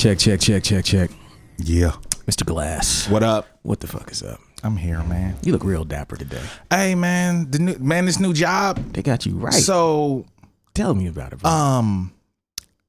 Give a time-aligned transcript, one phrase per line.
[0.00, 1.10] Check, check, check, check, check.
[1.58, 1.92] Yeah.
[2.26, 2.46] Mr.
[2.46, 3.06] Glass.
[3.10, 3.46] What up?
[3.60, 4.40] What the fuck is up?
[4.64, 5.36] I'm here, man.
[5.42, 6.40] You look real dapper today.
[6.70, 7.50] Hey, man.
[7.50, 8.78] The new man, this new job.
[8.94, 9.52] They got you right.
[9.52, 10.24] So,
[10.72, 11.50] Tell me about it, bro.
[11.50, 12.14] um,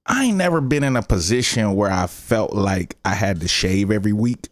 [0.05, 3.91] I ain't never been in a position where I felt like I had to shave
[3.91, 4.47] every week.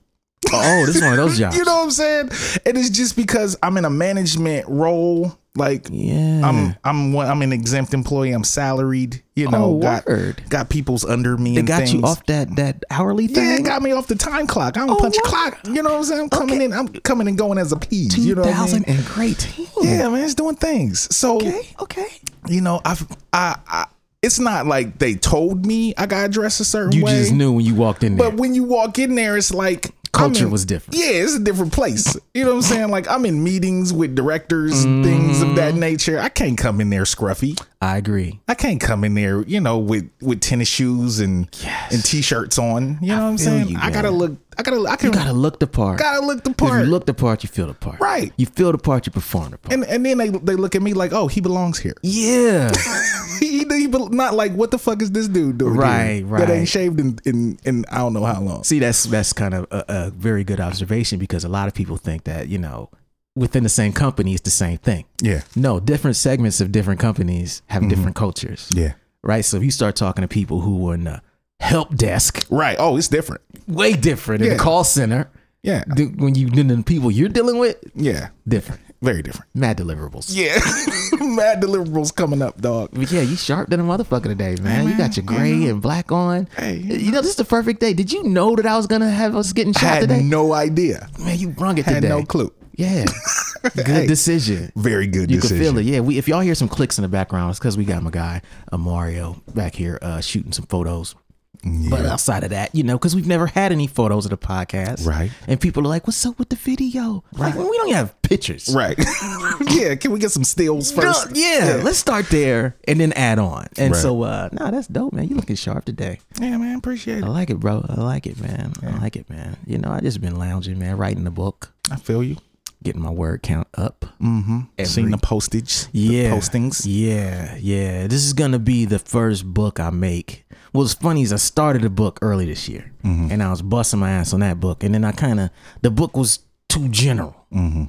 [0.52, 1.56] oh, this is one of those jobs.
[1.58, 2.30] You know what I'm saying?
[2.66, 5.39] And it's just because I'm in a management role.
[5.60, 6.42] Like, Yeah.
[6.44, 8.32] I'm I'm one- I'm an exempt employee.
[8.32, 9.22] I'm salaried.
[9.36, 10.42] You oh, know, Oh, got word.
[10.50, 11.54] got people's under me.
[11.54, 13.60] they and got you off that that hourly thing.
[13.60, 14.76] it got me off the time clock.
[14.78, 15.26] I don't Oh, punch a what?
[15.54, 15.60] clock.
[15.68, 16.22] You know what I'm saying?
[16.22, 16.66] I'm coming Okay.
[16.66, 16.74] in.
[16.74, 18.18] I'm coming and going as a piece.
[18.18, 18.84] You know what I mean?
[18.84, 19.48] 2000 and great.
[19.82, 21.14] Yeah, man, it's doing things.
[21.16, 21.70] So Okay.
[21.82, 22.08] Okay.
[22.48, 23.86] you know, I've I, I
[24.22, 27.14] it's not like they told me I gotta dress a certain You way.
[27.14, 28.30] You just knew when you walked in there.
[28.30, 30.98] But when you walk in there, it's like Culture in- was different.
[31.00, 32.16] Yeah, it's a different place.
[32.34, 32.90] You know what I'm saying?
[32.90, 35.56] Like I'm in meetings with directors and things of Mm-hmm.
[35.56, 36.20] that nature.
[36.20, 37.60] I can't come in there scruffy.
[37.82, 38.40] I agree.
[38.48, 41.94] I can't come in there, you know, with with tennis shoes and Yes.
[41.94, 42.98] and t-shirts on.
[43.02, 43.70] You know what I'm saying?
[43.70, 44.38] you, I gotta look.
[44.58, 44.84] I gotta.
[44.90, 45.08] I can.
[45.08, 45.98] You gotta look the part.
[46.00, 46.82] gotta look the part.
[46.82, 48.00] If you look the part, you feel the part.
[48.02, 48.34] Right.
[48.36, 49.74] You feel the part, you perform the part.
[49.74, 51.96] and and then they they look at me like, oh, he belongs here.
[52.04, 52.70] yeah.
[53.78, 55.76] he not like what the fuck is this dude doing?
[55.76, 56.26] Right, here?
[56.26, 56.48] right.
[56.48, 58.64] That ain't shaved in, in in I don't know how long.
[58.64, 61.98] See, that's that's kind of a, a very good observation because a lot of people
[61.98, 62.90] think that you know
[63.36, 65.06] within the same company it's the same thing.
[65.22, 67.90] Yeah, No, different segments of different companies have mm-hmm.
[67.90, 69.46] different cultures, yeah, right?
[69.46, 71.22] So if you start talking to people who were in the
[71.60, 72.78] help desk, right.
[72.80, 73.42] Oh, it's different.
[73.68, 75.30] way different in the call center.
[75.62, 75.84] Yeah,
[76.16, 78.82] When you then the people you're dealing with, yeah, different.
[79.02, 79.50] Very different.
[79.56, 80.26] Mad deliverables.
[80.30, 80.56] Yeah,
[81.26, 82.90] mad deliverables coming up, dog.
[82.94, 84.88] But yeah, you sharp than a motherfucker today, man.
[84.88, 86.48] you got your gray and black on.
[86.58, 87.94] Hey, you know this is the perfect day.
[87.94, 90.22] Did you know that I was gonna have us getting shot Had today?
[90.22, 91.08] no idea.
[91.20, 92.10] man, you brung it Had today.
[92.10, 92.52] no clue.
[92.76, 93.06] Yeah,
[93.76, 94.08] good Hey.
[94.08, 94.72] decision.
[94.76, 95.58] Very good You decision.
[95.58, 95.86] can feel it.
[95.86, 98.10] Yeah, we, if y'all hear some clicks in the background, it's because we got my
[98.12, 101.14] guy uh, Mario back here uh, shooting some photos.
[101.64, 105.06] But outside of that, you know, because we've never had any photos of the podcast,
[105.06, 105.32] Right.
[105.48, 108.74] And people are like, "What's up with the video?" Like, we don't even have pictures,
[108.74, 108.98] Right.
[109.70, 109.96] yeah.
[109.96, 111.36] Can we get some stills No, first?
[111.36, 113.68] yeah, let's start there and then add on.
[113.78, 114.02] And Right.
[114.02, 115.28] so, uh, nah, that's dope, man.
[115.28, 116.20] You looking sharp today.
[116.40, 116.78] Yeah, man.
[116.78, 117.24] Appreciate it.
[117.26, 117.86] I like it, bro.
[117.90, 118.74] I like it, man.
[118.86, 119.58] I like it, man.
[119.66, 122.38] You know, I just been lounging, man, writing the book, I feel you.
[122.82, 124.06] getting my word count up.
[124.22, 124.60] Mm-hmm.
[124.78, 125.88] Every- Seeing the postage.
[125.92, 126.32] the Yeah.
[126.32, 126.84] postings.
[126.88, 128.08] Yeah, yeah.
[128.08, 130.46] This is gonna be the first book I make.
[130.74, 133.32] Well what's funny is I started a book early this year, Mm-hmm.
[133.32, 135.50] and I was busting my ass on that book, and then I kind of
[135.82, 137.46] the book was too general.
[137.54, 137.86] Mm-hmm.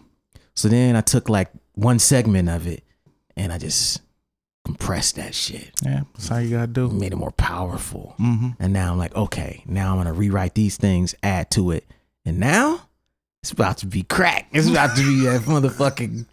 [0.54, 2.82] So then I took like one segment of it,
[3.36, 4.00] and I just
[4.64, 6.02] compressed that shit, Yeah.
[6.14, 6.88] That's how you gotta do.
[6.90, 8.14] made it more powerful.
[8.20, 8.50] Mm-hmm.
[8.60, 11.84] And now I'm like, okay, now I'm gonna rewrite these things, add to it,
[12.24, 12.88] and now
[13.42, 14.48] it's about to be crack.
[14.52, 16.26] It's about to be a motherfucking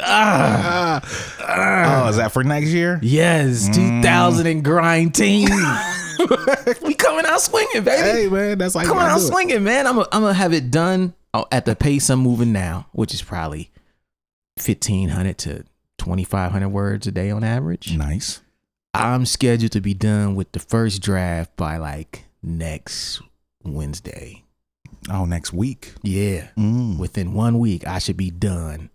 [0.00, 1.00] ah.
[2.04, 2.98] oh, is that for next year?
[3.02, 4.02] Yes, Mm.
[4.02, 5.48] 2000 and grind team.
[6.82, 8.02] we coming out swinging, baby.
[8.22, 8.58] Hey, man.
[8.58, 9.28] That's like coming out do it.
[9.28, 9.86] swinging, man.
[9.86, 13.14] I'm gonna I'm gonna have it done uh, at the pace I'm moving now, which
[13.14, 13.70] is probably
[14.56, 15.64] 1500 to
[15.98, 17.96] 2500 words a day on average.
[17.96, 18.40] Nice.
[18.92, 23.22] I'm scheduled to be done with the first draft by like next
[23.62, 24.42] Wednesday.
[25.10, 25.92] Oh, next week.
[26.02, 26.48] Yeah.
[26.56, 26.98] Mm.
[26.98, 28.90] Within one week, I should be done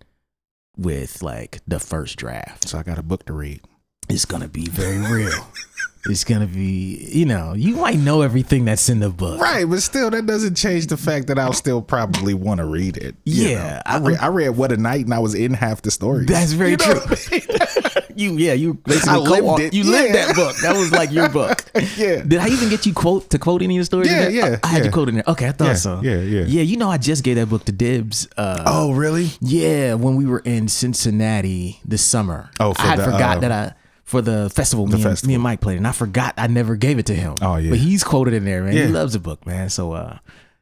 [0.77, 2.67] with like the first draft.
[2.69, 3.61] So I got a book to read.
[4.07, 5.47] It's gonna be very real.
[6.05, 9.41] it's gonna be, you know, you might know everything that's in the book.
[9.41, 12.97] Right, but still, that doesn't change the fact that I'll still probably want to read
[12.97, 13.15] it.
[13.23, 13.81] Yeah.
[13.85, 16.25] I, read, I read What a Night and I was in half the story.
[16.25, 17.39] That's very You know true.
[18.15, 18.39] what I mean?
[18.39, 19.73] you, yeah, you basically I lived it.
[19.73, 20.55] You lived that book.
[20.61, 21.63] That was like your book.
[21.97, 22.23] Yeah.
[22.23, 24.09] Did I even get you quote to quote any of the stories?
[24.09, 24.85] Yeah, yeah, I, I had yeah.
[24.85, 25.23] you quote in there.
[25.27, 26.01] Okay, I thought Yeah, so.
[26.01, 26.43] yeah, yeah.
[26.45, 28.27] Yeah, you know, I just gave that book to Dibs.
[28.35, 29.29] Uh, oh, really?
[29.39, 32.49] Yeah, when we were in Cincinnati this summer.
[32.59, 33.73] Oh, for I had the, forgot uh, that I
[34.03, 36.99] for the festival, me, And, me and Mike played, and I forgot I never gave
[36.99, 37.35] it to him.
[37.41, 37.71] Oh, yeah.
[37.71, 38.73] but he's quoted in there, man.
[38.73, 38.85] Yeah.
[38.85, 39.69] He loves the book, man.
[39.69, 40.19] So, uh,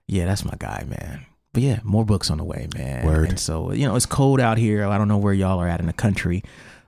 [0.08, 1.26] yeah, that's my guy, man.
[1.54, 3.06] But yeah, more books on the way, man.
[3.06, 3.30] Word.
[3.30, 4.88] And so, you know, it's cold out here.
[4.88, 6.44] I don't know where y'all are at in the country,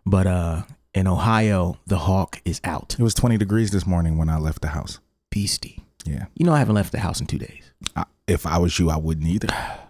[0.05, 0.61] but uh,
[0.93, 2.95] in Ohio, the hawk is out.
[2.99, 4.99] It was 20 degrees this morning when I left the house.
[5.29, 5.81] Beastie.
[6.05, 6.25] Yeah.
[6.35, 7.71] You know, I haven't left the house in two days.
[7.95, 9.47] I, if I was you, I wouldn't either.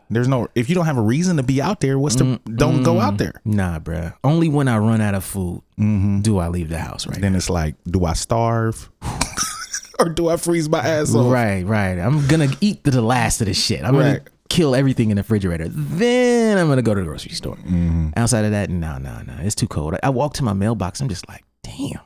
[0.09, 2.83] There's no, if you don't have a reason to be out there, what's the, don't
[2.83, 3.41] go out there.
[3.43, 4.13] Nah, bruh.
[4.23, 6.21] Only when I run out of food Mm-hmm.
[6.21, 7.19] do I leave the house, right?
[7.19, 8.89] Then it's like, do I starve
[9.99, 11.29] or do I freeze my ass off?
[11.31, 11.99] Right, right.
[11.99, 13.83] I'm gonna eat the, the last of this shit.
[13.83, 14.21] I'm gonna Right.
[14.49, 15.67] Kill everything in the refrigerator.
[15.69, 17.55] Then I'm gonna go to the grocery store.
[17.57, 18.09] Mm-hmm.
[18.15, 19.35] Outside of that, no, no, no.
[19.41, 19.95] It's too cold.
[20.01, 21.01] I walk to my mailbox.
[21.01, 21.99] I'm just like, damn.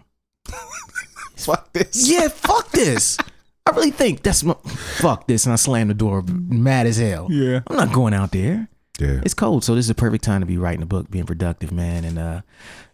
[1.35, 2.09] Fuck this.
[2.09, 3.17] Yeah, fuck this.
[3.65, 7.27] I really think that's my fuck this, and I slam the door, mad as hell.
[7.29, 7.61] Yeah.
[7.67, 8.67] I'm not going out there.
[8.99, 9.21] Yeah.
[9.23, 11.71] It's cold, so this is a perfect time to be writing a book, being productive,
[11.71, 12.03] man.
[12.03, 12.41] And uh,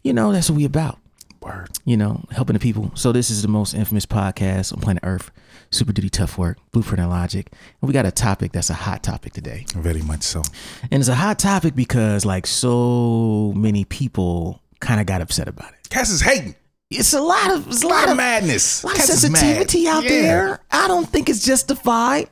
[0.04, 1.00] you know, that's what we about.
[1.46, 1.70] Word.
[1.86, 2.92] you know, helping the people.
[2.96, 5.32] So this is the most infamous podcast on planet Earth.
[5.72, 7.48] Super duty tough work, blueprint and Illogic.
[7.82, 9.66] And we got a topic that's a hot topic today.
[9.76, 10.42] Very much so.
[10.92, 15.72] And it's a hot topic because like so many people kind of got upset about
[15.74, 15.90] it.
[15.90, 16.56] Cass is hating.
[16.92, 18.84] It's a lot of it's a lot lot of of, madness.
[18.84, 19.38] a lot of Cass mad.
[19.40, 20.10] sensitivity out Yeah.
[20.10, 20.60] there.
[20.72, 22.30] I don't think it's justified.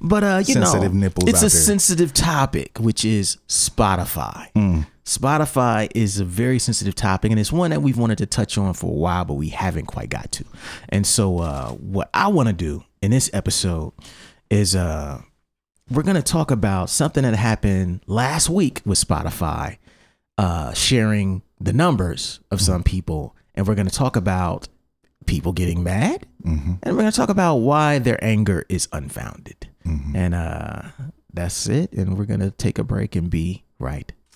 [0.00, 1.50] But uh, you Sensitive know, nipples it's a there.
[1.50, 4.50] sensitive topic, which is Spotify.
[4.54, 4.86] Mm.
[5.04, 8.72] Spotify is a very sensitive topic, and it's one that we've wanted to touch on
[8.74, 10.44] for a while, but we haven't quite got to.
[10.88, 13.92] And so, uh, what I want to do in this episode
[14.50, 15.20] is uh,
[15.90, 19.78] we're going to talk about something that happened last week with Spotify,
[20.38, 24.68] uh, sharing the numbers of some people, and we're going to talk about
[25.26, 26.74] people getting mad, Mm-hmm.
[26.82, 29.68] and we're going to talk about why their anger is unfounded.
[29.86, 30.16] Mm-hmm.
[30.16, 30.82] And uh,
[31.32, 31.92] that's it.
[31.92, 34.12] And we're going to take a break and be right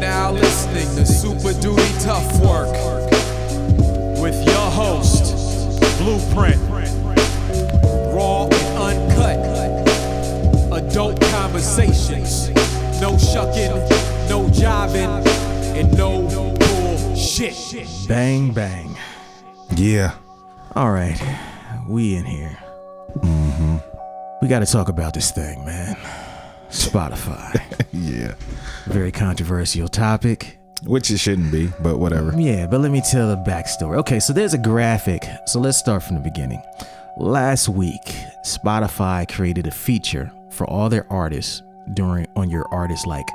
[0.00, 2.72] Now listening to Super Duty Tough Work
[4.18, 5.36] with your host,
[5.98, 6.58] Blueprint.
[8.10, 9.36] Raw and uncut.
[10.72, 12.48] Adult conversations.
[12.98, 13.72] No shucking,
[14.30, 15.26] no jiving,
[15.76, 16.22] and no
[16.56, 18.08] bullshit.
[18.08, 18.96] Bang, bang.
[19.76, 20.14] Yeah.
[20.74, 21.20] All right.
[21.86, 22.56] We in here.
[23.18, 23.76] Mm-hmm.
[24.40, 25.94] We got to talk about this thing, man.
[26.70, 27.60] Spotify.
[27.92, 28.34] Yeah.
[28.86, 30.58] Very controversial topic.
[30.84, 32.32] Which it shouldn't be, but whatever.
[32.40, 33.98] Yeah, but let me tell the backstory.
[33.98, 35.24] Okay, so there's a graphic.
[35.46, 36.62] So let's start from the beginning.
[37.18, 38.14] Last week,
[38.46, 41.62] Spotify created a feature for all their artists
[41.94, 43.26] during on your artist like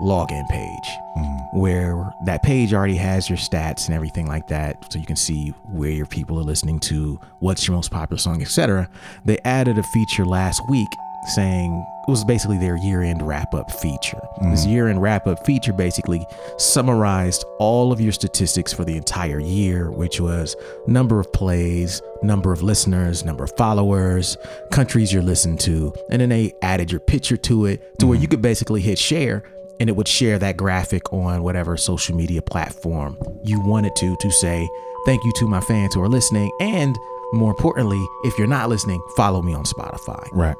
[0.00, 0.88] login page,
[1.18, 1.60] mm-hmm.
[1.60, 5.50] where that page already has your stats and everything like that, so you can see
[5.64, 8.88] where your people are listening to, what's your most popular song, etc.
[9.24, 10.88] They added a feature last week
[11.26, 14.20] saying it was basically their year-end wrap-up feature.
[14.40, 14.70] This mm-hmm.
[14.70, 16.24] year-end wrap-up feature basically
[16.56, 20.56] summarized all of your statistics for the entire year, which was
[20.86, 24.38] number of plays, number of listeners, number of followers,
[24.70, 28.22] countries you're listened to, and then they added your picture to it to where mm-hmm.
[28.22, 29.44] you could basically hit share
[29.80, 34.30] and it would share that graphic on whatever social media platform you wanted to to
[34.30, 34.68] say
[35.06, 36.96] thank you to my fans who are listening and
[37.32, 40.56] more importantly if you're not listening follow me on spotify Right.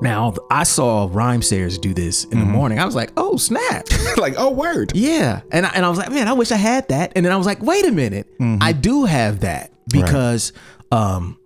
[0.00, 2.52] Now i saw Rhymesayers do this in the mm-hmm.
[2.52, 2.78] morning.
[2.78, 3.86] I was like oh snap.
[4.16, 4.92] Like, oh, word.
[4.94, 5.40] yeah.
[5.50, 7.12] And I, and I was like man i wish i had that.
[7.16, 8.26] And then i was like wait a minute.
[8.38, 8.62] Mm-hmm.
[8.62, 10.52] I do have that because
[10.90, 11.38] um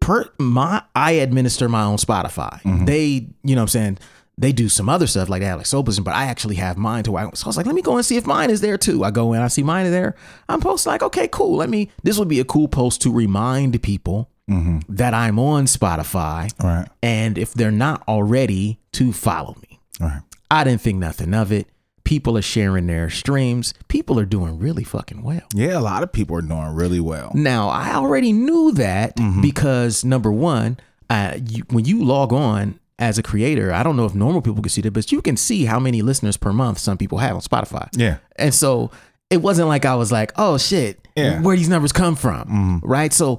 [0.00, 2.60] per my i administer my own spotify.
[2.62, 2.84] Mm-hmm.
[2.86, 3.06] They
[3.42, 3.98] you know what i'm saying?
[4.36, 7.12] They do some other stuff like that like soul but i actually have mine to
[7.12, 8.78] where I, so i was like let me go and see if mine is there
[8.78, 9.04] too.
[9.04, 10.16] I go in i see mine is there.
[10.48, 11.56] I'm posting like okay cool.
[11.56, 14.80] Let me this would be a cool post to remind people Mm-hmm.
[14.94, 16.86] that i'm on spotify Right.
[17.02, 20.20] and if they're not already to follow me Right.
[20.50, 21.68] I didn't think nothing of it.
[22.04, 23.72] People are sharing their streams.
[23.88, 25.40] People are doing really fucking well.
[25.54, 27.30] Yeah, a lot of people are doing really well.
[27.34, 29.40] Now, I already knew that mm-hmm.
[29.40, 34.04] because number one, uh, you, when you log on as a creator, I don't know
[34.04, 36.78] if normal people can see that, but you can see how many listeners per month
[36.78, 37.88] some people have on Spotify.
[37.96, 38.18] Yeah.
[38.36, 38.90] And so
[39.30, 41.40] it wasn't like I was like, oh shit, Yeah.
[41.40, 42.78] where these numbers come from, mm-hmm.
[42.86, 43.12] right?
[43.12, 43.38] So,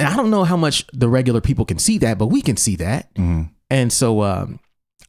[0.00, 2.56] and I don't know how much the regular people can see that, but we can
[2.56, 3.10] see that.
[3.70, 4.58] And so um,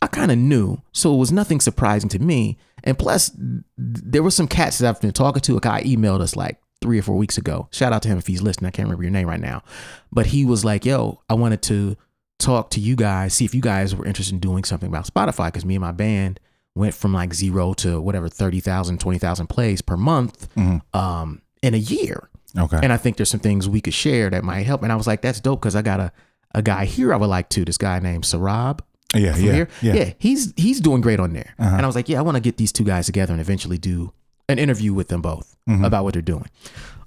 [0.02, 2.58] I kind of knew, so it was nothing surprising to me.
[2.84, 3.32] And plus,
[3.78, 5.58] there were some cats that I've been talking to.
[5.58, 7.68] A guy emailed us like three or four weeks ago.
[7.72, 8.68] Shout out to him if he's listening.
[8.68, 9.64] I can't remember your name right now,
[10.12, 11.96] but he was like, "Yo, I wanted to
[12.40, 15.48] talk to you guys, see if you guys were interested in doing something about Spotify
[15.50, 16.40] because me and my band
[16.74, 20.48] went from like zero to whatever 30,000, 20,000 plays per month
[20.96, 22.30] um, in a year.
[22.58, 22.80] Okay.
[22.84, 24.84] And I think there's some things we could share that might help.
[24.84, 26.12] And I was like, that's dope because I got a,
[26.54, 27.64] a guy here I would like to.
[27.66, 28.80] This guy named Sarab
[29.16, 29.68] yeah, yeah, here.
[29.82, 29.94] yeah.
[29.94, 30.12] Uh-huh.
[30.20, 31.54] he's he's doing great on there.
[31.58, 33.78] And I was like, yeah, I want to get these two guys together and eventually
[33.78, 34.14] do
[34.50, 35.86] an interview with them both Mm-hmm.
[35.86, 36.48] about what they're doing.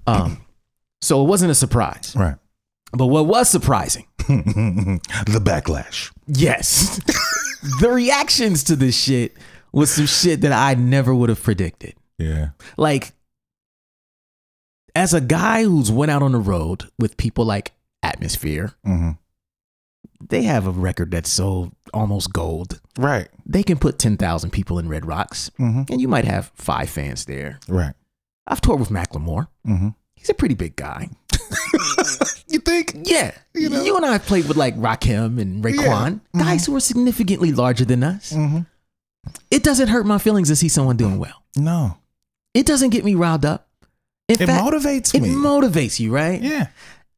[0.06, 0.44] Um,
[1.02, 2.14] So it wasn't a surprise.
[2.16, 2.36] Right.
[2.92, 6.12] But what was surprising, the backlash.
[6.28, 6.98] yes,
[7.80, 9.36] the reactions to this shit
[9.72, 11.94] was some shit that I never would have predicted.
[12.18, 12.50] Yeah.
[12.76, 13.12] Like,
[14.94, 17.72] as a guy who's went out on the road with people like
[18.02, 19.10] Atmosphere, hmm
[20.26, 22.80] they have a record that's sold almost gold.
[22.96, 23.28] Right.
[23.44, 27.24] They can put 10,000 people in Red Rocks, hmm and you might have five fans
[27.26, 27.58] there.
[27.68, 27.94] Right.
[28.46, 29.48] I've toured with Macklemore.
[29.64, 31.10] hmm He's a pretty big guy.
[32.48, 32.94] You think?
[33.04, 33.32] Yeah.
[33.54, 33.96] You, know?
[33.96, 36.40] and I have played with like Rakim and Raekwon, Yeah.
[36.44, 38.30] guys who are significantly larger than us.
[38.32, 38.60] hmm
[39.50, 41.42] It doesn't hurt my feelings to see someone doing well.
[41.56, 41.98] No.
[42.54, 43.68] It doesn't get me riled up.
[44.28, 45.30] In It fact, motivates it me.
[45.30, 46.40] It motivates you, right?
[46.40, 46.68] yeah.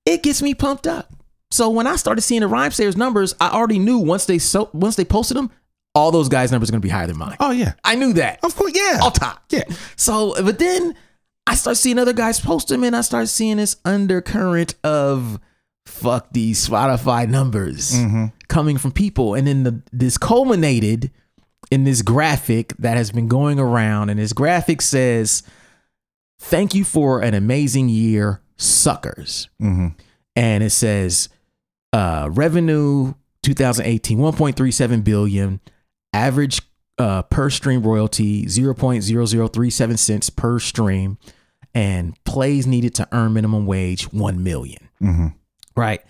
[0.04, 1.12] It gets me pumped up.
[1.50, 4.96] So when I started seeing the Rhymesayers numbers, I already knew once they so once
[4.96, 5.50] they posted them,
[5.94, 7.36] all those guys' numbers are gonna be higher than mine.
[7.40, 7.74] Oh yeah.
[7.84, 8.40] I knew that.
[8.44, 8.72] Of course.
[8.74, 8.98] Yeah.
[9.02, 9.36] All time.
[9.50, 9.64] Yeah.
[9.96, 10.94] So, but then
[11.46, 15.38] I start seeing other guys post them, and I start seeing this undercurrent of
[15.86, 18.26] fuck these Spotify numbers Mm-hmm.
[18.48, 21.10] coming from people, and then the this culminated
[21.70, 25.42] in this graphic that has been going around, and this graphic says,
[26.38, 29.88] "Thank you for an amazing year, suckers," Mm-hmm.
[30.34, 31.28] and it says,
[31.92, 35.60] uh, "Revenue 2018 1.37 billion,
[36.12, 36.60] average
[36.98, 41.18] uh, per stream royalty 0.0037 cents per stream,
[41.74, 44.88] and plays needed to earn minimum wage 1 million.
[45.02, 45.26] Mm-hmm.
[45.76, 46.00] Right.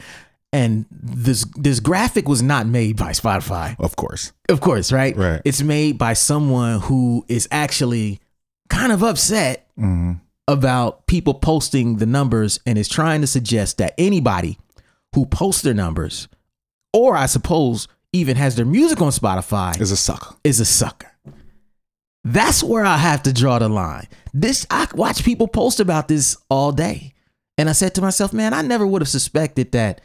[0.53, 3.75] And this this graphic was not made by Spotify.
[3.81, 4.33] Of course.
[4.49, 5.15] Of course, right?
[5.17, 5.43] Right.
[5.45, 8.21] It's made by someone who is actually
[8.69, 10.13] kind of upset Mm-hmm.
[10.49, 14.59] about people posting the numbers and is trying to suggest that anybody
[15.15, 16.29] who posts their numbers,
[16.95, 20.35] or I suppose even has their music on Spotify, Is a sucker.
[20.45, 21.11] is a sucker.
[22.25, 24.09] That's where I have to draw the line.
[24.33, 27.13] This I watch people post about this all day.
[27.59, 30.01] And I said to myself, man, I never would have suspected that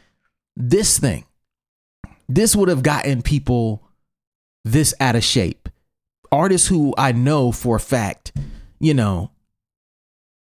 [0.57, 1.23] this thing,
[2.29, 3.83] this would have gotten people
[4.65, 5.67] this out of shape.
[6.31, 8.31] Artists who I know for a fact,
[8.79, 9.31] you know,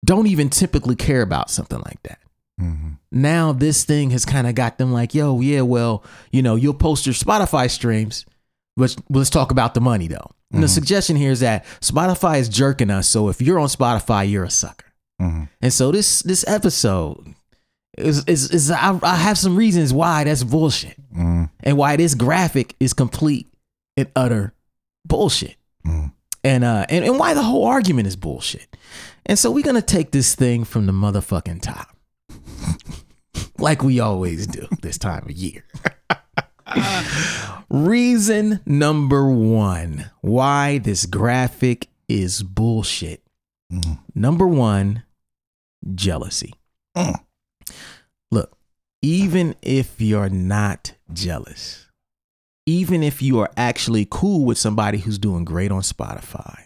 [0.05, 2.17] don't even typically care about something like that
[2.59, 2.89] Mm-hmm.
[3.11, 6.75] now this thing has kind of got them like, yo, yeah, well, you know, you'll
[6.75, 8.23] post your Spotify streams,
[8.77, 10.29] but let's talk about the money though.
[10.53, 14.29] And the suggestion here is that Spotify is jerking us, so if you're on Spotify,
[14.29, 14.85] you're a sucker.
[15.19, 15.43] Mm-hmm.
[15.61, 17.33] And so this this episode
[17.97, 21.45] is is, is I, I have some reasons why that's bullshit, Mm-hmm.
[21.63, 23.47] and why this graphic is complete
[23.97, 24.53] and utter
[25.07, 26.11] bullshit, Mhm.
[26.43, 28.75] and uh and, and why the whole argument is bullshit.
[29.25, 31.95] And so we're gonna take this thing from the motherfucking top,
[33.59, 35.63] like we always do this time of year.
[37.69, 43.23] Reason number one why this graphic is bullshit.
[43.71, 43.99] Mhm.
[44.15, 45.03] Number one,
[45.95, 46.53] jealousy.
[46.97, 47.15] Mm.
[48.31, 48.57] Look,
[49.01, 51.80] even if you're not jealous,
[52.65, 56.65] even if you are actually cool with somebody who's doing great on Spotify,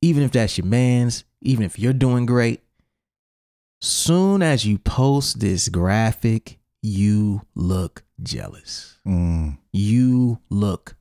[0.00, 2.60] even if that's your man's, even if you're doing great,
[3.80, 8.98] soon as you post this graphic, you look jealous.
[9.06, 9.58] Mm.
[9.72, 10.96] You look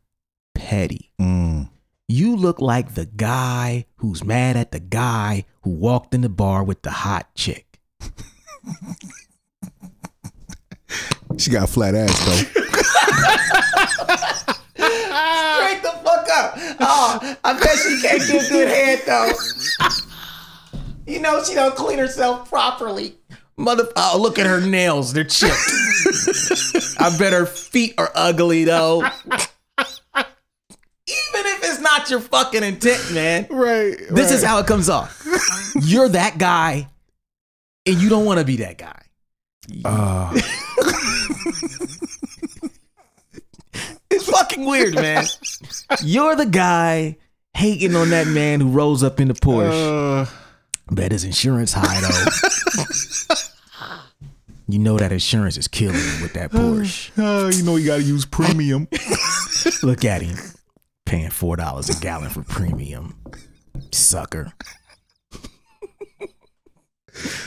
[0.55, 1.11] petty.
[1.19, 1.69] Mm.
[2.07, 6.63] You look like the guy who's mad at the guy who walked in the bar
[6.63, 7.79] with the hot chick.
[11.37, 12.61] She got a flat ass though.
[16.31, 16.77] Straight the fuck up.
[16.79, 19.31] Oh, I bet she can't get good head though.
[21.07, 23.17] You know she don't clean herself properly.
[23.57, 25.13] Mother, oh, look at her nails.
[25.13, 25.55] They're chipped.
[26.99, 29.03] I bet her feet are ugly though.
[31.07, 33.47] Even if it's not your fucking intent, man.
[33.49, 33.95] right.
[34.09, 35.25] This is how it comes off.
[35.81, 36.87] You're that guy,
[37.85, 39.01] and you don't want to be that guy.
[39.85, 40.31] Uh,
[44.21, 45.25] fucking weird, man.
[46.03, 47.17] You're the guy
[47.53, 50.21] hating on that man who rolls up in the Porsche.
[50.23, 50.29] uh,
[50.91, 53.35] Bet his insurance high though.
[54.67, 57.11] you know that insurance is killing him with that Porsche.
[57.17, 58.87] uh, you know you got to use premium.
[59.83, 60.37] Look at him
[61.05, 63.15] paying four dollars a gallon for premium,
[63.91, 64.53] sucker.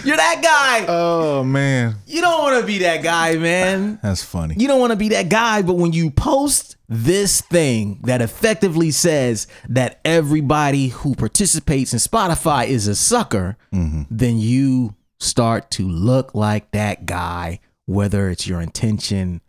[0.05, 0.87] You're that guy.
[0.89, 3.99] oh man, You don't want to be that guy, man.
[4.03, 4.55] that's funny.
[4.59, 8.91] You don't want to be that guy, but when you post this thing that effectively
[8.91, 14.03] says that everybody who participates in Spotify is a sucker, mm-hmm.
[14.11, 19.41] then you start to look like that guy, whether it's your intention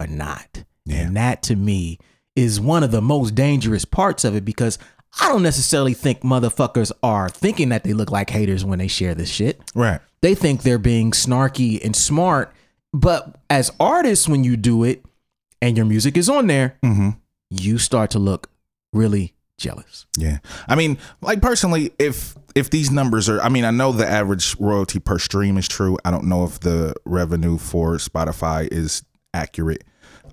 [0.00, 0.64] or not.
[0.86, 0.98] Yeah.
[0.98, 1.98] And that to me
[2.36, 4.78] is one of the most dangerous parts of it because
[5.20, 9.14] I don't necessarily think motherfuckers are thinking that they look like haters when they share
[9.14, 9.60] this shit.
[9.74, 10.00] Right.
[10.22, 12.52] They think they're being snarky and smart.
[12.92, 15.04] But as artists, when you do it
[15.62, 17.10] and your music is on there, Mm-hmm.
[17.50, 18.50] you start to look
[18.92, 20.06] really jealous.
[20.16, 20.38] Yeah.
[20.68, 24.56] I mean, like personally, if if these numbers are I mean, I know the average
[24.58, 25.96] royalty per stream is true.
[26.04, 29.02] I don't know if the revenue for Spotify is
[29.32, 29.84] accurate.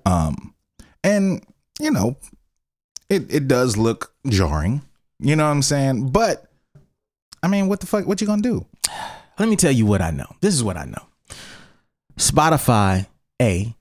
[0.06, 0.54] Um
[1.04, 1.44] and
[1.80, 2.16] you know,
[3.12, 4.82] it it does look jarring.
[5.20, 6.10] You know what I'm saying?
[6.10, 6.50] But
[7.42, 8.66] I mean, what the fuck what you to do?
[9.38, 10.26] Let me tell you what I know.
[10.40, 11.36] This is what I know.
[12.18, 13.06] Spotify,
[13.40, 13.74] A,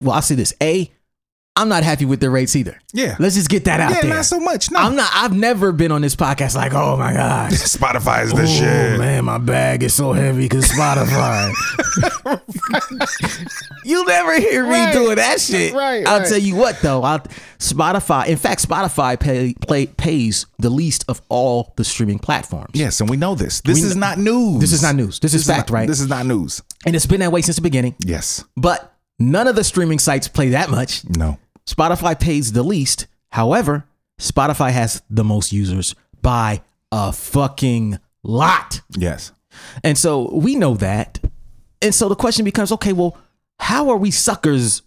[0.00, 0.54] well, I'll say this.
[0.62, 0.90] A,
[1.58, 2.78] I'm not happy with the rates either.
[2.92, 3.16] Yeah.
[3.18, 4.10] Let's just get that out yeah, there.
[4.14, 4.70] not so much.
[4.70, 4.78] No.
[4.78, 7.50] I'm not, I've never been on this podcast like, oh my God.
[7.52, 8.98] Spotify is the Oh shit.
[8.98, 11.52] man, my bag is so heavy because Spotify.
[13.84, 14.92] You'll never hear me Right.
[14.92, 15.72] doing that shit.
[15.72, 16.28] Right, I'll right.
[16.28, 17.02] tell you what though.
[17.02, 17.20] I'll,
[17.58, 18.26] Spotify.
[18.26, 22.70] In fact, Spotify pay, play, pays the least of all the streaming platforms.
[22.74, 23.60] Yes, and we know this.
[23.62, 24.60] This We is kn- not news.
[24.60, 25.20] This is not news.
[25.20, 25.88] This, is fact, not- right?
[25.88, 26.62] This is not news.
[26.84, 27.94] and it's been that way since the beginning.
[28.04, 28.44] Yes.
[28.56, 31.02] But none of the streaming sites play that much.
[31.16, 31.38] No.
[31.66, 33.06] Spotify pays the least.
[33.30, 33.84] However,
[34.20, 38.80] Spotify has the most users by a fucking lot.
[38.96, 39.32] Yes.
[39.82, 41.20] And so we know that.
[41.82, 43.16] And so the question becomes, okay, well,
[43.58, 44.82] how are we suckers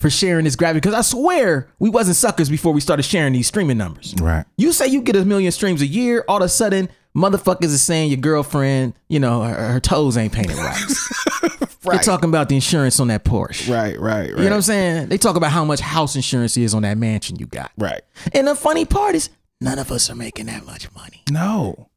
[0.00, 0.80] for sharing this gravity?
[0.80, 4.14] Because I swear we wasn't suckers before we started sharing these streaming numbers.
[4.20, 4.44] Right.
[4.56, 7.82] You say you get a million streams a year, all of a sudden, motherfuckers is
[7.82, 10.82] saying your girlfriend, you know, her, her toes ain't painted right.
[11.82, 13.70] They're talking about the insurance on that Porsche.
[13.70, 14.28] Right, right, right.
[14.30, 15.08] You know what I'm saying?
[15.08, 17.72] They talk about how much house insurance is on that mansion you got.
[17.76, 18.00] Right.
[18.32, 19.28] And the funny part is,
[19.60, 21.22] none of us are making that much money.
[21.30, 21.90] No.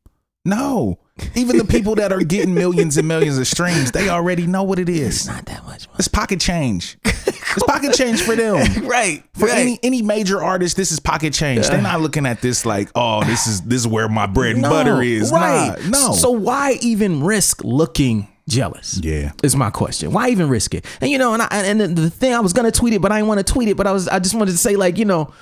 [0.44, 1.00] No.
[1.36, 4.80] Even the people that are getting millions and millions of streams, they already know what
[4.80, 5.18] it is.
[5.18, 5.98] It's not that much money.
[6.00, 6.98] It's pocket change.
[7.04, 8.58] It's pocket change for them.
[8.88, 9.24] Right.
[9.34, 9.58] For right.
[9.58, 11.68] any any major artist, this is pocket change.
[11.68, 14.64] They're not looking at this like, oh, this is this is where my bread and
[14.64, 15.32] butter is.
[15.32, 15.76] Right.
[15.84, 16.14] Nah, no.
[16.14, 19.00] So why even risk looking jealous?
[19.04, 19.32] yeah.
[19.44, 20.12] Is my question.
[20.12, 20.86] Why even risk it?
[21.02, 23.12] And you know, and I, and the, the thing I was gonna tweet it, but
[23.12, 23.78] I didn't want to tweet it.
[23.78, 25.34] But I was I just wanted to say like you know,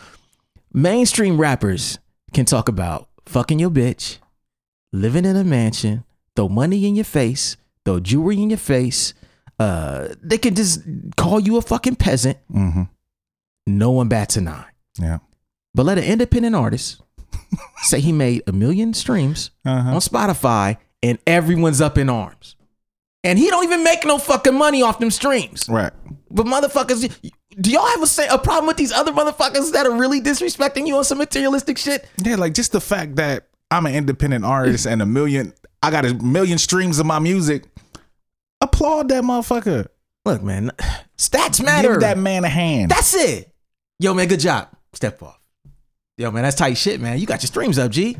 [0.74, 2.00] mainstream rappers
[2.34, 4.18] can talk about fucking your bitch,
[4.96, 6.04] living in a mansion,
[6.36, 9.14] throw money in your face, throw jewelry in your face.
[9.60, 10.82] Uh, they can just
[11.18, 12.38] call you a fucking peasant.
[12.52, 12.84] Mm-hmm.
[13.68, 14.70] No one bats an eye.
[15.00, 15.20] Yeah.
[15.74, 17.02] But let an independent artist
[17.84, 19.90] say he made a million streams Uh-huh.
[19.92, 22.56] on Spotify and everyone's up in arms.
[23.24, 25.68] And he don't even make no fucking money off them streams.
[25.68, 25.92] Right.
[26.30, 27.10] But motherfuckers,
[27.60, 30.86] do y'all have a, say, a problem with these other motherfuckers that are really disrespecting
[30.86, 32.08] you on some materialistic shit?
[32.24, 36.06] Yeah, like just the fact that I'm an independent artist and a million I got
[36.06, 37.66] a million streams of my music.
[38.62, 39.88] Applaud that motherfucker.
[40.24, 40.72] Look, man,
[41.18, 41.92] stats matter.
[41.92, 42.90] Give that man a hand.
[42.90, 43.54] That's it.
[44.00, 44.70] Yo, man, good job.
[44.94, 45.40] Step off.
[46.18, 47.20] Yo, man, that's tight shit, man.
[47.20, 48.18] You got your streams up, G.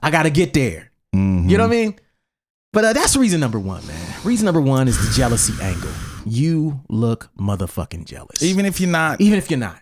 [0.00, 0.92] I gotta get there.
[1.14, 1.48] Mhm.
[1.50, 1.98] You know what I mean?
[2.72, 4.14] But uh, that's reason number one, man.
[4.24, 5.90] Reason number one is the jealousy angle.
[6.26, 8.42] You look motherfucking jealous.
[8.42, 9.80] Even if you're not even if you're not.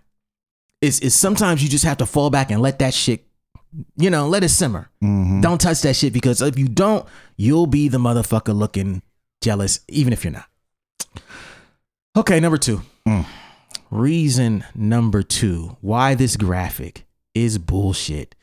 [0.81, 3.26] It's, it's sometimes you just have to fall back and let that shit,
[3.97, 4.89] you know, let it simmer.
[5.03, 5.43] Mhm.
[5.43, 9.03] Don't touch that shit because if you don't, you'll be the motherfucker looking
[9.43, 10.49] jealous, even if you're not.
[12.17, 12.83] Okay, number two.
[13.07, 13.27] Mm.
[13.91, 18.35] Reason number two why this graphic is bullshit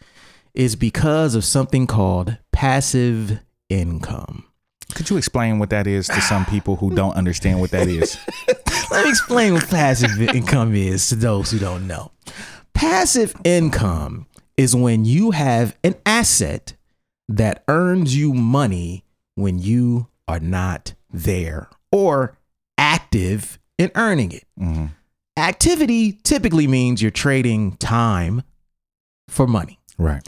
[0.53, 4.45] is because of something called passive income.
[4.93, 8.15] Could you explain what that is to some people who don't understand what that is?
[8.91, 12.11] Let me explain what passive income is to those who don't know.
[12.75, 16.73] Passive income is when you have an asset
[17.27, 19.03] that earns you money
[19.35, 22.37] when you are not there or
[22.77, 24.45] active in earning it.
[24.59, 24.91] Mhm.
[25.37, 28.43] Activity typically means you're trading time
[29.27, 29.79] for money.
[29.97, 30.27] Right.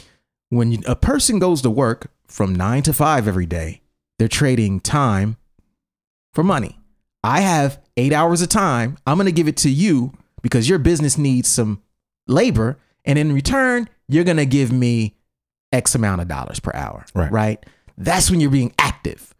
[0.49, 3.81] When a person goes to work from nine to five every day,
[4.17, 5.37] they're trading time
[6.33, 6.79] for money.
[7.23, 8.97] I have eight hours of time.
[9.05, 11.81] I'm going to give it to you because your business needs some
[12.27, 12.77] labor.
[13.05, 15.15] And in return, you're going to give me
[15.71, 17.05] X amount of dollars per hour.
[17.13, 17.31] Right.
[17.31, 17.65] Right.
[17.97, 19.33] That's when you're being active.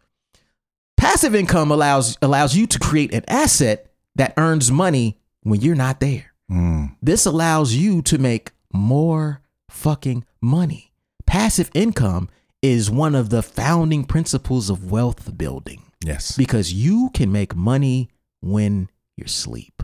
[0.96, 6.00] Passive income allows allows you to create an asset that earns money when you're not
[6.00, 6.32] there.
[6.50, 6.96] Mm.
[7.02, 10.92] This allows you to make more fucking money.
[11.26, 12.28] Passive income
[12.62, 16.36] is one of the founding principles of wealth building Yes.
[16.36, 18.08] because you can make money
[18.40, 19.82] when you're asleep.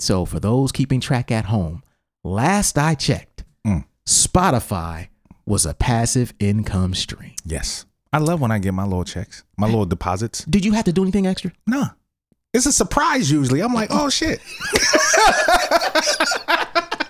[0.00, 1.82] So, for those keeping track at home,
[2.26, 3.84] last I checked, Mm.
[4.06, 5.08] Spotify
[5.46, 7.34] was a passive income stream.
[7.44, 7.84] Yes.
[8.12, 10.44] I love when I get my little checks, my little deposits.
[10.44, 11.52] Did you have to do anything extra?
[11.66, 11.88] Nah.
[12.54, 13.60] It's a surprise usually.
[13.60, 14.40] I'm like, oh shit.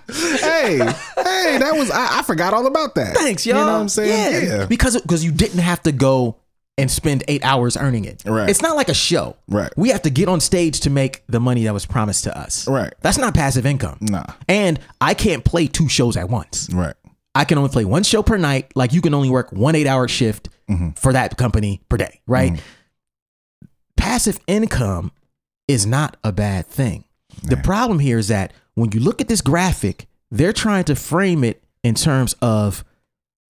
[0.08, 3.14] hey, hey, that was I, I forgot all about that.
[3.16, 3.58] Thanks, y'all.
[3.58, 4.44] You know what I'm saying?
[4.44, 4.56] Yeah.
[4.58, 6.36] Yeah, because because you didn't have to go
[6.78, 8.22] and spend eight hours earning it.
[8.26, 8.48] Right.
[8.48, 9.36] It's not like a show.
[9.48, 9.72] Right.
[9.76, 12.68] We have to get on stage to make the money that was promised to us.
[12.68, 12.92] Right.
[13.00, 13.98] That's not passive income.
[14.00, 14.26] Nah.
[14.48, 16.68] And I can't play two shows at once.
[16.72, 16.94] Right.
[17.34, 18.72] I can only play one show per night.
[18.74, 20.90] Like you can only work one eight hour shift mm-hmm.
[20.90, 22.52] for that company per day, right?
[22.52, 23.66] Mm-hmm.
[23.96, 25.12] Passive income
[25.68, 27.04] is not a bad thing.
[27.42, 31.44] The problem here is that when you look at this graphic, they're trying to frame
[31.44, 32.84] it in terms of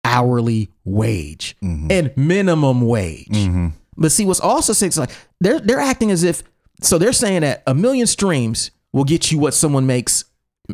[0.04, 1.88] hourly wage mm-hmm.
[1.90, 3.28] and minimum wage.
[3.28, 3.68] Mm-hmm.
[3.96, 5.10] But see, what's also saying like
[5.40, 6.42] they're they're acting as if
[6.82, 10.24] so they're saying that a million streams will get you what someone makes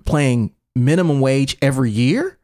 [0.05, 2.39] playing minimum wage every year.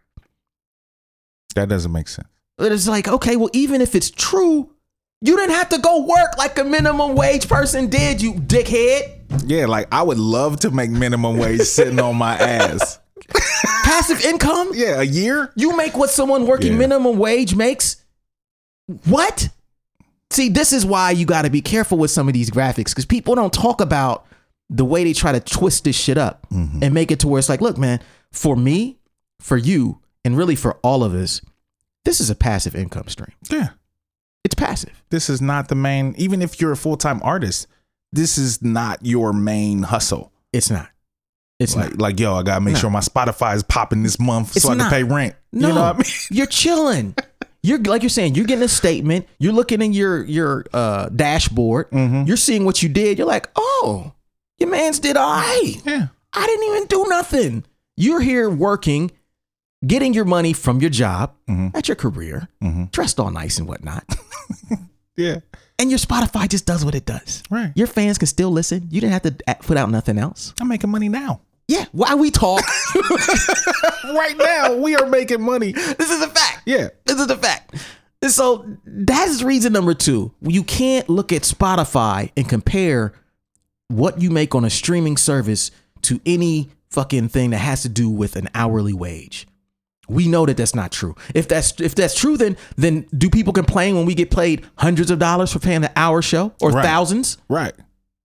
[1.55, 2.29] That doesn't make sense.
[2.59, 4.71] But it's like, okay, well, even if it's true,
[5.21, 9.45] you didn't have to go work like a minimum wage person did, you dickhead.
[9.47, 12.99] Yeah, like I would love to make minimum wage sitting on my ass.
[13.93, 14.71] Passive income?
[14.75, 15.53] Yeah, a year?
[15.55, 16.79] You make what someone working Yeah.
[16.79, 17.97] minimum wage makes?
[19.05, 19.51] What?
[20.31, 23.05] See, this is why you got to be careful with some of these graphics because
[23.05, 24.27] people don't talk about
[24.71, 26.83] the way they try to twist this shit up mm-hmm.
[26.83, 28.01] and make it to where it's like, look, man,
[28.31, 28.99] for me,
[29.41, 31.43] for you, and really for all of us,
[32.07, 33.35] this is a passive income stream.
[33.51, 33.71] Yeah.
[34.43, 35.03] It's passive.
[35.11, 37.67] This is not the main even if you're a full-time artist,
[38.11, 40.33] this is not your main hustle.
[40.51, 40.89] It's not.
[41.63, 41.99] It's Like, not.
[42.01, 42.81] like yo, I gotta make No.
[42.81, 44.91] sure my Spotify is popping this month It's so I not.
[44.91, 45.35] can pay rent.
[45.53, 46.05] No, You know what I mean?
[46.31, 47.15] you're chilling.
[47.63, 48.35] You're like you're saying.
[48.35, 49.29] You're getting a statement.
[49.39, 51.91] You're looking in your your uh, dashboard.
[51.91, 52.25] Mm-hmm.
[52.27, 53.19] You're seeing what you did.
[53.19, 54.13] You're like, oh,
[54.59, 55.75] your man's did all right.
[55.87, 56.09] Yeah.
[56.33, 57.65] I didn't even do nothing.
[57.97, 59.11] You're here working,
[59.87, 61.77] getting your money from your job Mhm.
[61.77, 62.91] at your career, Mhm.
[62.91, 64.05] dressed all nice and whatnot,
[65.17, 65.37] Yeah.
[65.79, 67.43] and your Spotify just does what it does.
[67.51, 67.71] Right.
[67.77, 68.89] Your fans can still listen.
[68.91, 70.55] You didn't have to put out nothing else.
[70.61, 71.41] I'm making money now.
[71.73, 71.87] Yeah.
[71.93, 72.63] Why we talk?
[74.05, 75.73] right now, we are making money.
[75.73, 76.63] this is a fact.
[76.67, 76.89] Yeah.
[77.05, 77.75] This is the fact.
[78.21, 80.33] And So that's reason number two.
[80.43, 83.13] You can't look at Spotify and compare
[83.89, 85.71] what you make on a streaming service
[86.03, 89.47] to any fucking thing that has to do with an hourly wage.
[90.09, 91.15] We know that that's not true.
[91.35, 95.11] If that's if that's true, then then do people complain when we get paid hundreds
[95.11, 96.85] of dollars for paying an hour show or Right.
[96.85, 97.39] thousands?
[97.49, 97.73] Right.